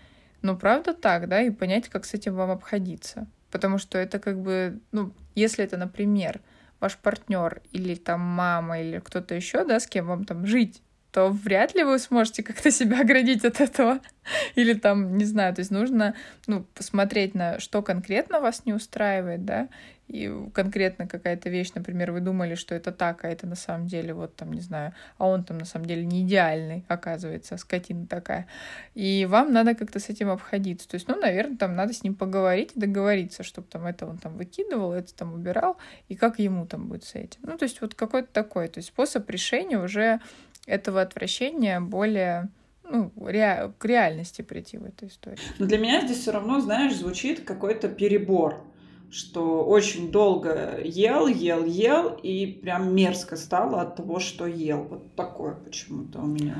но 0.42 0.56
правда 0.56 0.94
так, 0.94 1.28
да, 1.28 1.42
и 1.42 1.50
понять, 1.50 1.88
как 1.88 2.04
с 2.04 2.14
этим 2.14 2.34
вам 2.34 2.50
обходиться. 2.50 3.26
Потому 3.50 3.78
что 3.78 3.98
это 3.98 4.18
как 4.18 4.40
бы, 4.40 4.80
ну, 4.92 5.12
если 5.34 5.64
это, 5.64 5.76
например, 5.76 6.40
ваш 6.80 6.96
партнер 6.98 7.62
или 7.72 7.94
там 7.94 8.20
мама 8.20 8.80
или 8.80 8.98
кто-то 8.98 9.34
еще, 9.34 9.64
да, 9.64 9.80
с 9.80 9.86
кем 9.86 10.06
вам 10.06 10.24
там 10.24 10.46
жить, 10.46 10.82
то 11.16 11.30
вряд 11.30 11.74
ли 11.74 11.82
вы 11.82 11.98
сможете 11.98 12.42
как-то 12.42 12.70
себя 12.70 13.00
оградить 13.00 13.42
от 13.46 13.62
этого. 13.62 14.00
Или 14.54 14.74
там, 14.74 15.16
не 15.16 15.24
знаю, 15.24 15.54
то 15.54 15.60
есть 15.60 15.70
нужно, 15.70 16.14
ну, 16.46 16.66
посмотреть 16.74 17.34
на 17.34 17.58
что 17.58 17.80
конкретно 17.80 18.38
вас 18.38 18.66
не 18.66 18.74
устраивает, 18.74 19.46
да, 19.46 19.68
и 20.08 20.32
конкретно 20.52 21.08
какая-то 21.08 21.48
вещь, 21.50 21.72
например, 21.74 22.12
вы 22.12 22.20
думали, 22.20 22.54
что 22.54 22.74
это 22.74 22.92
так, 22.92 23.24
а 23.24 23.28
это 23.28 23.46
на 23.46 23.56
самом 23.56 23.88
деле 23.88 24.14
вот 24.14 24.36
там, 24.36 24.52
не 24.52 24.60
знаю, 24.60 24.92
а 25.18 25.26
он 25.26 25.42
там 25.42 25.58
на 25.58 25.64
самом 25.64 25.86
деле 25.86 26.04
не 26.04 26.22
идеальный, 26.22 26.84
оказывается, 26.86 27.56
скотина 27.56 28.06
такая. 28.06 28.46
И 28.94 29.26
вам 29.28 29.52
надо 29.52 29.74
как-то 29.74 29.98
с 29.98 30.08
этим 30.08 30.30
обходиться. 30.30 30.88
То 30.88 30.94
есть, 30.94 31.08
ну, 31.08 31.18
наверное, 31.18 31.56
там 31.56 31.74
надо 31.74 31.92
с 31.92 32.04
ним 32.04 32.14
поговорить 32.14 32.72
и 32.76 32.80
договориться, 32.80 33.42
чтобы 33.42 33.66
там 33.68 33.86
это 33.86 34.06
он 34.06 34.18
там 34.18 34.36
выкидывал, 34.36 34.92
это 34.92 35.12
там 35.12 35.34
убирал, 35.34 35.76
и 36.08 36.14
как 36.14 36.38
ему 36.38 36.66
там 36.66 36.86
будет 36.86 37.04
с 37.04 37.16
этим. 37.16 37.40
Ну, 37.42 37.58
то 37.58 37.64
есть 37.64 37.80
вот 37.80 37.94
какой-то 37.94 38.28
такой, 38.32 38.68
то 38.68 38.78
есть 38.78 38.88
способ 38.88 39.28
решения 39.28 39.78
уже 39.78 40.20
этого 40.66 41.00
отвращения 41.00 41.80
более 41.80 42.50
ну, 42.84 43.12
ре... 43.16 43.72
к 43.78 43.84
реальности 43.84 44.42
прийти 44.42 44.78
в 44.78 44.84
этой 44.84 45.08
истории. 45.08 45.38
Но 45.58 45.66
для 45.66 45.78
меня 45.78 46.04
здесь 46.04 46.18
все 46.18 46.32
равно, 46.32 46.60
знаешь, 46.60 46.94
звучит 46.94 47.44
какой-то 47.44 47.88
перебор 47.88 48.62
что 49.10 49.64
очень 49.64 50.10
долго 50.10 50.80
ел, 50.82 51.26
ел, 51.26 51.64
ел, 51.64 52.18
и 52.22 52.46
прям 52.46 52.94
мерзко 52.94 53.36
стало 53.36 53.80
от 53.80 53.96
того, 53.96 54.18
что 54.18 54.46
ел. 54.46 54.82
Вот 54.82 55.14
такое 55.14 55.54
почему-то 55.54 56.20
у 56.20 56.26
меня. 56.26 56.56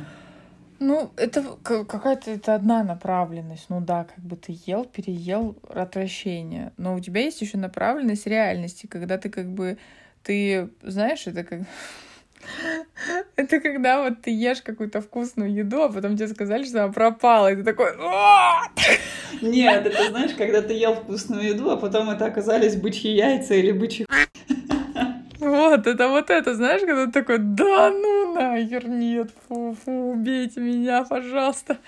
Ну, 0.79 1.11
это 1.17 1.43
какая-то 1.63 2.31
это 2.31 2.55
одна 2.55 2.85
направленность. 2.85 3.67
Ну 3.69 3.81
да, 3.81 4.05
как 4.05 4.23
бы 4.23 4.37
ты 4.37 4.57
ел, 4.67 4.85
переел 4.85 5.57
отвращение. 5.69 6.73
Но 6.77 6.95
у 6.95 7.01
тебя 7.01 7.23
есть 7.23 7.41
еще 7.41 7.57
направленность 7.57 8.27
реальности, 8.27 8.87
когда 8.87 9.17
ты 9.19 9.31
как 9.31 9.51
бы 9.51 9.79
ты 10.23 10.71
знаешь, 10.83 11.27
это 11.27 11.45
как 11.45 11.63
это 13.37 13.61
когда 13.61 14.03
вот 14.03 14.23
ты 14.23 14.31
ешь 14.31 14.63
какую-то 14.63 15.01
вкусную 15.01 15.53
еду, 15.53 15.83
а 15.83 15.93
потом 15.93 16.17
тебе 16.17 16.29
сказали, 16.29 16.65
что 16.65 16.85
она 16.85 16.93
пропала, 16.93 17.53
и 17.53 17.57
ты 17.57 17.63
такой... 17.63 17.93
Нет, 19.43 19.87
это 19.87 20.09
знаешь, 20.11 20.33
когда 20.37 20.63
ты 20.63 20.73
ел 20.73 20.95
вкусную 20.95 21.43
еду, 21.45 21.71
а 21.71 21.77
потом 21.77 22.11
это 22.11 22.27
оказались 22.27 22.77
бычьи 22.77 23.11
яйца 23.11 23.55
или 23.55 23.73
бычьи 23.73 24.07
вот, 25.39 25.87
это 25.87 26.09
вот 26.09 26.31
это, 26.31 26.55
знаешь, 26.55 26.81
когда 26.81 27.07
ты 27.07 27.13
такой, 27.13 27.39
да 27.39 27.91
ну 27.91 28.35
нахер, 28.35 28.89
нет, 28.89 29.31
фу, 29.49 29.77
фу, 29.85 30.13
убейте 30.13 30.61
меня, 30.61 31.05
пожалуйста. 31.05 31.79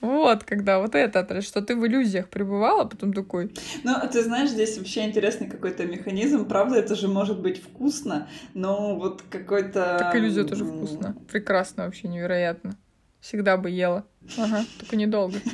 Вот, 0.00 0.44
когда 0.44 0.78
вот 0.78 0.94
это, 0.94 1.40
что 1.42 1.60
ты 1.60 1.74
в 1.74 1.84
иллюзиях 1.86 2.28
пребывала, 2.28 2.84
потом 2.84 3.12
такой... 3.12 3.52
Ну, 3.82 3.94
ты 4.10 4.22
знаешь, 4.22 4.50
здесь 4.50 4.78
вообще 4.78 5.04
интересный 5.06 5.48
какой-то 5.48 5.86
механизм. 5.86 6.46
Правда, 6.46 6.76
это 6.76 6.94
же 6.94 7.08
может 7.08 7.40
быть 7.40 7.60
вкусно, 7.60 8.28
но 8.54 8.96
вот 8.96 9.22
какой-то... 9.28 9.96
Так 9.98 10.14
иллюзия 10.14 10.44
тоже 10.44 10.64
вкусно. 10.64 11.16
Прекрасно 11.30 11.84
вообще, 11.84 12.08
невероятно. 12.08 12.76
Всегда 13.20 13.56
бы 13.56 13.70
ела. 13.70 14.04
Ага, 14.36 14.64
только 14.78 14.96
недолго. 14.96 15.38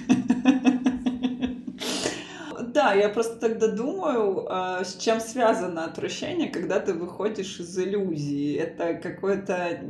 Да, 2.75 2.93
я 2.93 3.09
просто 3.09 3.37
тогда 3.37 3.69
думаю, 3.69 4.47
а, 4.51 4.83
с 4.83 4.97
чем 4.97 5.21
связано 5.21 5.85
отвращение, 5.85 6.49
когда 6.51 6.81
ты 6.81 6.93
выходишь 6.93 7.61
из 7.61 7.79
иллюзии. 7.79 8.57
Это 8.57 8.95
какое-то 8.95 9.81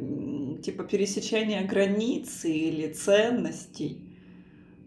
типа 0.62 0.84
пересечение 0.84 1.62
границы 1.62 2.50
или 2.50 2.92
ценностей. 2.92 4.13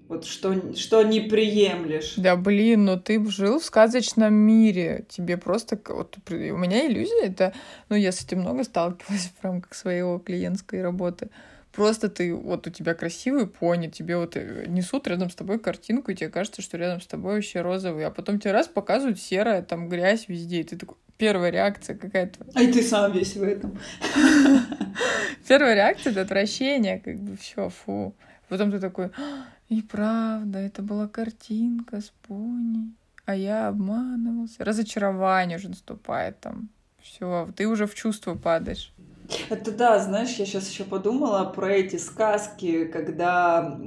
Вот 0.08 0.26
что, 0.26 0.74
что 0.76 1.04
не 1.04 1.20
приемлешь. 1.20 2.14
Да 2.16 2.38
блин, 2.38 2.86
но 2.86 2.98
ты 2.98 3.24
жил 3.30 3.60
в 3.60 3.66
сказочном 3.66 4.34
мире. 4.34 5.06
Тебе 5.10 5.38
просто... 5.38 5.80
Вот, 5.90 6.18
у 6.30 6.34
меня 6.34 6.88
иллюзия 6.88 7.26
это... 7.26 7.54
Ну, 7.90 7.96
я 7.96 8.12
с 8.12 8.24
этим 8.24 8.40
много 8.40 8.64
сталкивалась 8.64 9.32
в 9.42 9.44
рамках 9.44 9.74
своего 9.74 10.20
клиентской 10.20 10.82
работы. 10.82 11.30
Просто 11.74 12.10
ты, 12.10 12.34
вот 12.34 12.66
у 12.66 12.70
тебя 12.72 12.96
красивый 12.96 13.46
пони, 13.46 13.88
тебе 13.88 14.18
вот 14.18 14.36
э, 14.36 14.66
несут 14.68 15.08
рядом 15.08 15.30
с 15.30 15.36
тобой 15.36 15.60
картинку, 15.60 16.10
и 16.10 16.16
тебе 16.16 16.30
кажется, 16.30 16.64
что 16.64 16.76
рядом 16.78 17.02
с 17.02 17.06
тобой 17.06 17.36
вообще 17.36 17.62
розовый, 17.62 18.04
а 18.04 18.10
потом 18.10 18.40
тебе 18.40 18.52
раз 18.52 18.68
показывают 18.68 19.20
серое, 19.20 19.62
там 19.62 19.88
грязь 19.88 20.28
везде, 20.28 20.62
и 20.62 20.64
ты 20.64 20.76
такой, 20.76 20.98
первая 21.18 21.52
реакция 21.52 21.96
какая-то. 21.96 22.40
А 22.56 22.64
и 22.64 22.72
ты 22.72 22.82
сам 22.82 23.12
весь 23.12 23.36
в 23.36 23.44
этом. 23.44 23.78
Первая 25.48 25.76
реакция— 25.76 26.12
это 26.14 26.22
отвращение, 26.22 27.00
как 27.00 27.20
бы 27.20 27.38
все, 27.38 27.70
фу. 27.70 28.16
Потом 28.50 28.72
ты 28.72 28.80
такой, 28.80 29.12
и 29.70 29.82
правда, 29.82 30.60
это 30.60 30.82
была 30.82 31.08
картинка 31.08 32.02
с 32.02 32.12
пони, 32.28 32.94
а 33.26 33.36
я 33.36 33.68
обманывался. 33.68 34.64
Разочарование 34.64 35.58
уже 35.58 35.70
наступает 35.70 36.40
там. 36.40 36.70
Все, 37.02 37.50
ты 37.56 37.68
уже 37.68 37.86
в 37.86 37.96
чувство 37.96 38.36
падаешь. 38.36 38.94
Это 39.50 39.72
да, 39.72 40.00
знаешь, 40.00 40.36
я 40.36 40.46
сейчас 40.46 40.70
еще 40.70 40.86
подумала 40.86 41.44
про 41.46 41.72
эти 41.72 41.98
сказки, 41.98 42.86
когда 42.86 43.78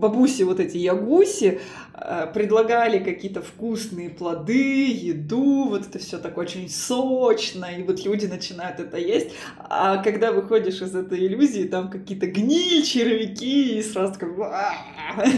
бабуси, 0.00 0.42
вот 0.42 0.58
эти 0.58 0.78
ягуси, 0.78 1.60
э, 1.94 2.26
предлагали 2.32 2.98
какие-то 2.98 3.42
вкусные 3.42 4.10
плоды, 4.10 4.90
еду, 4.90 5.68
вот 5.68 5.86
это 5.86 5.98
все 5.98 6.18
так 6.18 6.38
очень 6.38 6.68
сочно, 6.68 7.66
и 7.66 7.82
вот 7.82 8.04
люди 8.04 8.26
начинают 8.26 8.80
это 8.80 8.96
есть, 8.96 9.30
а 9.58 10.02
когда 10.02 10.32
выходишь 10.32 10.80
из 10.82 10.94
этой 10.94 11.26
иллюзии, 11.26 11.64
там 11.64 11.90
какие-то 11.90 12.26
гниль, 12.26 12.82
червяки, 12.82 13.78
и 13.78 13.82
сразу 13.82 14.18
как 14.18 14.34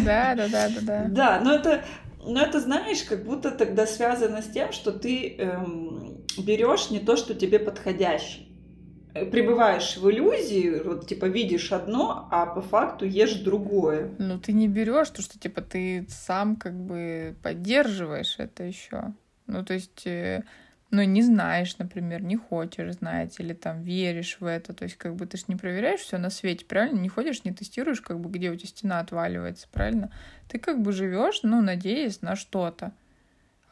Да, 0.05 0.35
да, 0.35 0.49
да, 0.49 0.69
да, 0.69 0.81
да. 0.81 1.05
Да, 1.09 1.41
но 1.45 1.55
это, 1.55 1.85
но 2.25 2.41
это, 2.41 2.61
знаешь, 2.61 3.03
как 3.03 3.25
будто 3.25 3.51
тогда 3.51 3.87
связано 3.87 4.43
с 4.43 4.47
тем, 4.47 4.73
что 4.73 4.93
ты 4.93 5.37
эм, 5.37 6.25
берешь 6.39 6.91
не 6.91 7.01
то, 7.01 7.17
что 7.17 7.35
тебе 7.35 7.59
подходящее. 7.59 8.47
Э, 9.15 9.27
пребываешь 9.27 9.97
в 9.97 10.11
иллюзии, 10.11 10.81
вот 10.83 11.07
типа 11.07 11.27
видишь 11.27 11.73
одно, 11.73 12.29
а 12.31 12.47
по 12.47 12.63
факту 12.63 13.05
ешь 13.05 13.35
другое. 13.35 14.11
Ну 14.19 14.39
ты 14.39 14.53
не 14.53 14.69
берешь 14.69 15.11
то, 15.11 15.21
что 15.21 15.39
типа 15.39 15.61
ты 15.61 16.07
сам 16.09 16.57
как 16.57 16.75
бы 16.75 17.37
поддерживаешь 17.43 18.37
это 18.39 18.65
еще. 18.65 19.13
Ну 19.47 19.65
то 19.65 19.75
есть, 19.75 20.07
э, 20.07 20.43
ну 20.91 21.03
не 21.03 21.21
знаешь, 21.23 21.77
например, 21.77 22.23
не 22.23 22.37
хочешь 22.37 22.95
знать 22.95 23.39
или 23.39 23.53
там 23.53 23.83
веришь 23.83 24.39
в 24.41 24.47
это, 24.47 24.73
то 24.73 24.85
есть 24.85 24.97
как 24.97 25.15
бы 25.15 25.27
ты 25.27 25.37
же 25.37 25.45
не 25.49 25.57
проверяешь 25.57 26.01
все 26.01 26.17
на 26.17 26.31
свете, 26.31 26.65
правильно? 26.65 26.99
Не 26.99 27.09
ходишь, 27.11 27.45
не 27.45 27.53
тестируешь, 27.53 28.01
как 28.01 28.19
бы 28.19 28.31
где 28.31 28.51
у 28.51 28.57
тебя 28.57 28.69
стена 28.69 29.01
отваливается, 29.01 29.69
правильно? 29.71 30.11
Ты 30.49 30.59
как 30.59 30.81
бы 30.81 30.93
живешь, 30.93 31.41
ну 31.43 31.61
надеясь 31.61 32.23
на 32.23 32.35
что-то 32.35 32.93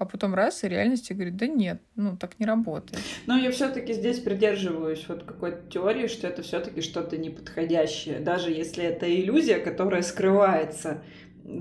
а 0.01 0.07
потом 0.07 0.35
раз 0.35 0.65
и 0.65 0.69
реальности 0.69 1.13
говорит, 1.13 1.37
да 1.37 1.47
нет, 1.47 1.79
ну 1.95 2.17
так 2.17 2.41
не 2.41 2.47
работает. 2.47 3.03
Но 3.27 3.37
я 3.37 3.51
все-таки 3.51 3.93
здесь 3.93 4.19
придерживаюсь 4.19 5.05
вот 5.09 5.25
какой-то 5.25 5.71
теории, 5.71 6.07
что 6.07 6.27
это 6.27 6.41
все-таки 6.41 6.81
что-то 6.81 7.19
неподходящее, 7.19 8.19
даже 8.19 8.51
если 8.51 8.83
это 8.83 9.15
иллюзия, 9.15 9.59
которая 9.59 10.01
скрывается 10.01 11.03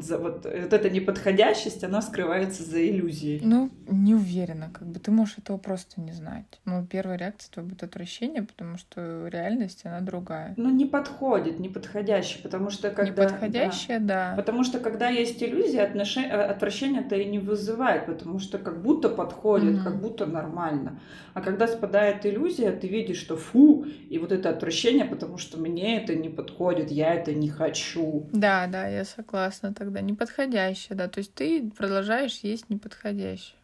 за 0.01 0.17
вот, 0.17 0.45
вот 0.45 0.73
эта 0.73 0.89
неподходящесть, 0.89 1.83
она 1.83 2.01
скрывается 2.01 2.63
за 2.63 2.87
иллюзией. 2.87 3.41
Ну, 3.43 3.69
не 3.87 4.15
уверена, 4.15 4.69
как 4.71 4.87
бы 4.87 4.99
ты 4.99 5.11
можешь 5.11 5.37
этого 5.37 5.57
просто 5.57 6.01
не 6.01 6.11
знать. 6.11 6.59
Ну, 6.65 6.85
первая 6.85 7.17
реакция 7.17 7.51
твоя 7.51 7.67
будет 7.67 7.83
отвращение, 7.83 8.43
потому 8.43 8.77
что 8.77 9.27
реальность, 9.27 9.85
она 9.85 10.01
другая. 10.01 10.53
Ну, 10.57 10.69
не 10.69 10.85
подходит, 10.85 11.59
не 11.59 11.69
подходящий, 11.69 12.41
потому 12.41 12.69
что 12.69 12.89
когда... 12.91 13.25
Неподходящая, 13.25 13.99
да. 13.99 14.31
да. 14.31 14.35
Потому 14.35 14.63
что 14.63 14.79
когда 14.79 15.09
есть 15.09 15.41
иллюзия, 15.43 15.83
отношение, 15.83 16.31
э, 16.31 16.41
отвращение-то 16.41 17.15
и 17.15 17.25
не 17.25 17.39
вызывает, 17.39 18.05
потому 18.05 18.39
что 18.39 18.57
как 18.57 18.81
будто 18.81 19.09
подходит, 19.09 19.75
угу. 19.75 19.83
как 19.83 20.01
будто 20.01 20.25
нормально. 20.25 20.99
А 21.33 21.41
когда 21.41 21.67
спадает 21.67 22.25
иллюзия, 22.25 22.71
ты 22.71 22.87
видишь, 22.87 23.17
что 23.17 23.37
фу, 23.37 23.85
и 24.09 24.17
вот 24.17 24.31
это 24.31 24.49
отвращение, 24.49 25.05
потому 25.05 25.37
что 25.37 25.57
мне 25.57 26.01
это 26.01 26.15
не 26.15 26.29
подходит, 26.29 26.91
я 26.91 27.13
это 27.13 27.33
не 27.33 27.49
хочу. 27.49 28.27
Да, 28.31 28.67
да, 28.67 28.87
я 28.87 29.05
согласна 29.05 29.73
тогда, 29.79 30.01
неподходящее, 30.01 30.95
да. 30.95 31.07
То 31.07 31.19
есть 31.19 31.33
ты 31.33 31.71
продолжаешь 31.71 32.39
есть 32.39 32.69
неподходящее. 32.69 33.58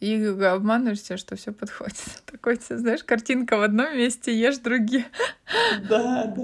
И 0.00 0.24
обманываешь 0.24 1.02
себя, 1.02 1.18
что 1.18 1.36
все 1.36 1.52
подходит. 1.52 1.96
Такой, 2.26 2.58
знаешь, 2.68 3.04
картинка 3.04 3.58
в 3.58 3.62
одном 3.62 3.96
месте, 3.96 4.34
ешь 4.34 4.58
другие. 4.58 5.04
Да, 5.88 6.32
да. 6.34 6.42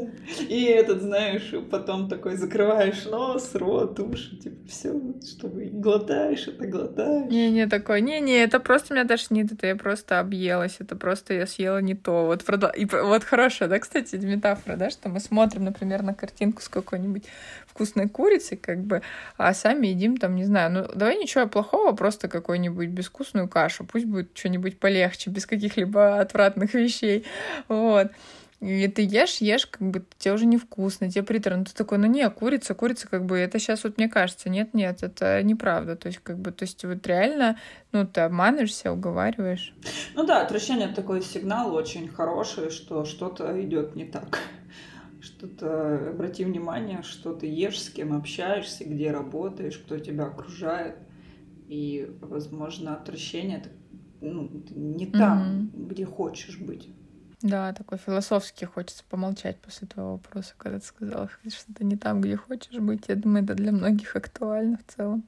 И 0.48 0.64
этот, 0.64 1.00
знаешь, 1.00 1.54
потом 1.70 2.08
такой 2.08 2.36
закрываешь 2.36 3.04
нос, 3.04 3.54
рот, 3.54 3.98
уши, 4.00 4.36
типа 4.36 4.68
все, 4.68 5.00
чтобы 5.24 5.66
глотаешь, 5.72 6.48
это 6.48 6.66
глотаешь. 6.66 7.30
Не-не, 7.30 7.66
такой, 7.66 8.00
не-не, 8.02 8.42
это 8.42 8.60
просто 8.60 8.94
меня 8.94 9.06
тошнит, 9.06 9.52
это 9.52 9.68
я 9.68 9.76
просто 9.76 10.18
объелась, 10.18 10.76
это 10.80 10.96
просто 10.96 11.34
я 11.34 11.46
съела 11.46 11.78
не 11.78 11.94
то. 11.94 12.26
Вот, 12.26 12.44
и, 12.76 12.84
вот 12.84 13.24
хорошая, 13.24 13.68
да, 13.68 13.78
кстати, 13.78 14.16
метафора, 14.16 14.76
да, 14.76 14.90
что 14.90 15.08
мы 15.08 15.20
смотрим, 15.20 15.64
например, 15.64 16.02
на 16.02 16.14
картинку 16.14 16.60
с 16.60 16.68
какой-нибудь 16.68 17.24
вкусной 17.66 18.08
курицей, 18.08 18.56
как 18.56 18.80
бы, 18.80 19.02
а 19.36 19.54
сами 19.54 19.88
едим 19.88 20.16
там, 20.16 20.34
не 20.34 20.44
знаю, 20.44 20.72
ну, 20.72 20.88
давай 20.94 21.16
ничего 21.18 21.46
плохого, 21.46 21.92
просто 21.92 22.28
какой-нибудь 22.28 22.88
безвкусную 22.88 23.45
кашу, 23.48 23.84
пусть 23.84 24.06
будет 24.06 24.30
что-нибудь 24.34 24.78
полегче, 24.78 25.30
без 25.30 25.46
каких-либо 25.46 26.20
отвратных 26.20 26.74
вещей, 26.74 27.24
вот. 27.68 28.10
И 28.60 28.88
ты 28.88 29.02
ешь, 29.02 29.36
ешь, 29.42 29.66
как 29.66 29.82
бы 29.82 30.02
тебе 30.18 30.32
уже 30.32 30.46
невкусно, 30.46 31.10
тебе 31.10 31.22
приторно. 31.22 31.66
Ты 31.66 31.74
такой, 31.74 31.98
ну 31.98 32.06
не, 32.06 32.28
курица, 32.30 32.74
курица, 32.74 33.06
как 33.06 33.26
бы 33.26 33.36
это 33.36 33.58
сейчас 33.58 33.84
вот 33.84 33.98
мне 33.98 34.08
кажется, 34.08 34.48
нет, 34.48 34.72
нет, 34.72 35.02
это 35.02 35.42
неправда. 35.42 35.94
То 35.94 36.08
есть, 36.08 36.20
как 36.22 36.38
бы, 36.38 36.52
то 36.52 36.62
есть 36.62 36.82
вот 36.82 37.06
реально, 37.06 37.58
ну, 37.92 38.06
ты 38.06 38.22
обманываешься, 38.22 38.92
уговариваешь. 38.92 39.74
Ну 40.14 40.24
да, 40.24 40.40
отвращение 40.40 40.88
такой 40.88 41.20
сигнал 41.20 41.74
очень 41.74 42.08
хороший, 42.08 42.70
что 42.70 43.04
что-то 43.04 43.62
идет 43.62 43.94
не 43.94 44.06
так. 44.06 44.38
Что-то, 45.20 46.10
обрати 46.10 46.44
внимание, 46.44 47.02
что 47.02 47.34
ты 47.34 47.46
ешь, 47.46 47.82
с 47.82 47.90
кем 47.90 48.16
общаешься, 48.16 48.84
где 48.84 49.10
работаешь, 49.10 49.76
кто 49.76 49.98
тебя 49.98 50.26
окружает. 50.26 50.96
И, 51.68 52.10
возможно, 52.20 52.94
отвращение 52.94 53.58
это 53.58 53.70
ну, 54.20 54.50
не 54.70 55.06
там, 55.06 55.70
mm-hmm. 55.74 55.88
где 55.88 56.04
хочешь 56.04 56.58
быть. 56.58 56.88
Да, 57.42 57.72
такой 57.74 57.98
философски 57.98 58.64
хочется 58.64 59.04
помолчать 59.08 59.58
после 59.58 59.86
твоего 59.86 60.12
вопроса, 60.12 60.54
когда 60.56 60.78
ты 60.78 60.86
сказала, 60.86 61.28
что 61.48 61.74
ты 61.74 61.84
не 61.84 61.96
там, 61.96 62.20
где 62.20 62.36
хочешь 62.36 62.78
быть. 62.78 63.04
Я 63.08 63.16
думаю, 63.16 63.44
это 63.44 63.54
для 63.54 63.72
многих 63.72 64.16
актуально 64.16 64.78
в 64.78 64.92
целом. 64.92 65.24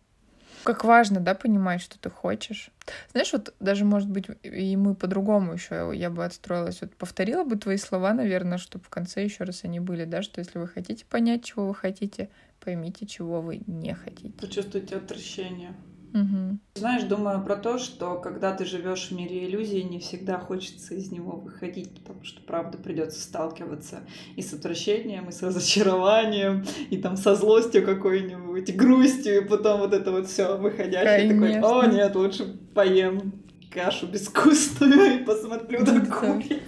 Как 0.65 0.85
важно, 0.85 1.21
да, 1.21 1.35
понимать, 1.35 1.81
что 1.81 1.99
ты 1.99 2.11
хочешь. 2.11 2.71
Знаешь, 3.13 3.33
вот 3.33 3.55
даже, 3.61 3.85
может 3.85 4.11
быть, 4.11 4.27
и 4.43 4.77
мы 4.77 4.95
по-другому 4.95 5.53
еще 5.53 5.93
я 5.95 6.11
бы 6.11 6.25
отстроилась. 6.25 6.81
Вот 6.81 6.95
повторила 6.97 7.45
бы 7.45 7.57
твои 7.57 7.77
слова, 7.77 8.13
наверное, 8.13 8.59
чтобы 8.59 8.85
в 8.85 8.89
конце 8.89 9.23
еще 9.23 9.45
раз 9.45 9.65
они 9.65 9.79
были, 9.79 10.05
да, 10.05 10.23
что 10.23 10.41
если 10.41 10.59
вы 10.59 10.67
хотите 10.67 11.05
понять, 11.05 11.45
чего 11.45 11.69
вы 11.69 11.75
хотите, 11.75 12.31
поймите, 12.61 13.07
чего 13.07 13.41
вы 13.41 13.63
не 13.67 13.95
хотите. 13.95 14.33
Почувствуйте 14.41 14.97
отвращение. 14.97 15.75
Угу. 16.15 16.59
Знаешь, 16.75 17.03
думаю 17.05 17.45
про 17.45 17.57
то, 17.57 17.79
что 17.79 18.17
когда 18.17 18.55
ты 18.55 18.65
живешь 18.65 19.09
в 19.09 19.15
мире 19.15 19.47
иллюзий, 19.47 19.83
не 19.83 19.99
всегда 19.99 20.39
хочется 20.39 20.95
из 20.95 21.11
него 21.11 21.33
выходить, 21.33 21.95
потому 21.95 22.25
что, 22.25 22.41
правда, 22.41 22.79
придется 22.79 23.21
сталкиваться 23.21 24.01
и 24.37 24.43
с 24.43 24.53
отвращением, 24.53 25.29
и 25.29 25.33
с 25.33 25.43
разочарованием, 25.43 26.65
и 26.91 26.97
там 26.99 27.17
со 27.17 27.35
злостью 27.35 27.85
какой-нибудь, 27.85 28.75
грустью, 28.77 29.43
и 29.43 29.49
потом 29.49 29.81
вот 29.81 29.93
это 29.93 30.13
вот 30.13 30.29
все 30.29 30.57
выходящее 30.57 31.33
такой, 31.33 31.61
о 31.61 31.87
нет, 31.87 32.15
лучше 32.15 32.45
поем 32.75 33.33
кашу 33.71 34.07
безвкусную 34.07 35.21
и 35.21 35.25
посмотрю 35.25 35.85
на 35.85 36.05
куриц. 36.07 36.63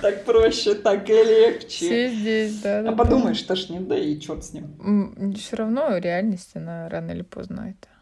Так 0.00 0.24
проще, 0.24 0.74
так 0.74 1.08
и 1.10 1.12
легче. 1.12 1.66
Все 1.68 2.08
здесь, 2.08 2.60
да. 2.60 2.80
А 2.88 2.92
подумаешь, 2.92 3.42
тошнит, 3.42 3.86
да 3.86 3.98
и 3.98 4.18
черт 4.18 4.44
с 4.44 4.52
ним. 4.52 5.34
Все 5.34 5.56
равно 5.56 5.98
реальность, 5.98 6.52
она 6.54 6.88
рано 6.88 7.12
или 7.12 7.22
поздно 7.22 7.74
это 7.76 7.95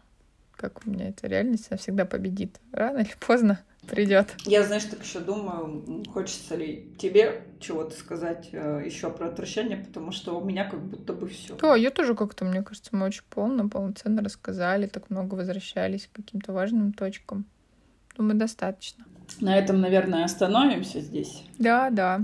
как 0.69 0.85
у 0.85 0.89
меня 0.89 1.09
эта 1.09 1.27
реальность, 1.27 1.67
она 1.69 1.77
всегда 1.77 2.05
победит. 2.05 2.59
Рано 2.71 2.99
или 2.99 3.13
поздно 3.19 3.59
придет. 3.85 4.35
Я, 4.45 4.63
знаешь, 4.63 4.85
так 4.85 5.03
еще 5.03 5.19
думаю, 5.19 6.03
хочется 6.11 6.55
ли 6.55 6.93
тебе 6.97 7.43
чего-то 7.59 7.95
сказать 7.97 8.49
э, 8.51 8.83
еще 8.85 9.09
про 9.09 9.27
отвращение, 9.27 9.77
потому 9.77 10.11
что 10.11 10.39
у 10.39 10.43
меня 10.43 10.69
как 10.69 10.81
будто 10.81 11.13
бы 11.13 11.27
все. 11.27 11.55
Да, 11.55 11.75
я 11.75 11.91
тоже 11.91 12.15
как-то, 12.15 12.45
мне 12.45 12.63
кажется, 12.63 12.95
мы 12.95 13.05
очень 13.05 13.23
полно, 13.29 13.69
полноценно 13.69 14.21
рассказали, 14.23 14.87
так 14.87 15.09
много 15.09 15.35
возвращались 15.35 16.07
к 16.07 16.15
каким-то 16.15 16.53
важным 16.53 16.93
точкам. 16.93 17.45
Думаю, 18.17 18.37
достаточно. 18.37 19.05
На 19.39 19.57
этом, 19.57 19.81
наверное, 19.81 20.23
остановимся 20.23 21.01
здесь. 21.01 21.43
Да, 21.57 21.89
да. 21.89 22.21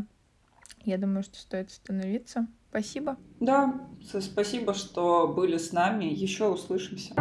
Я 0.84 0.98
думаю, 0.98 1.24
что 1.24 1.38
стоит 1.38 1.70
остановиться. 1.70 2.48
Спасибо. 2.70 3.18
Да, 3.40 3.82
спасибо, 4.22 4.74
что 4.74 5.28
были 5.28 5.58
с 5.58 5.74
нами. 5.74 6.06
Еще 6.06 6.48
услышимся. 6.48 7.14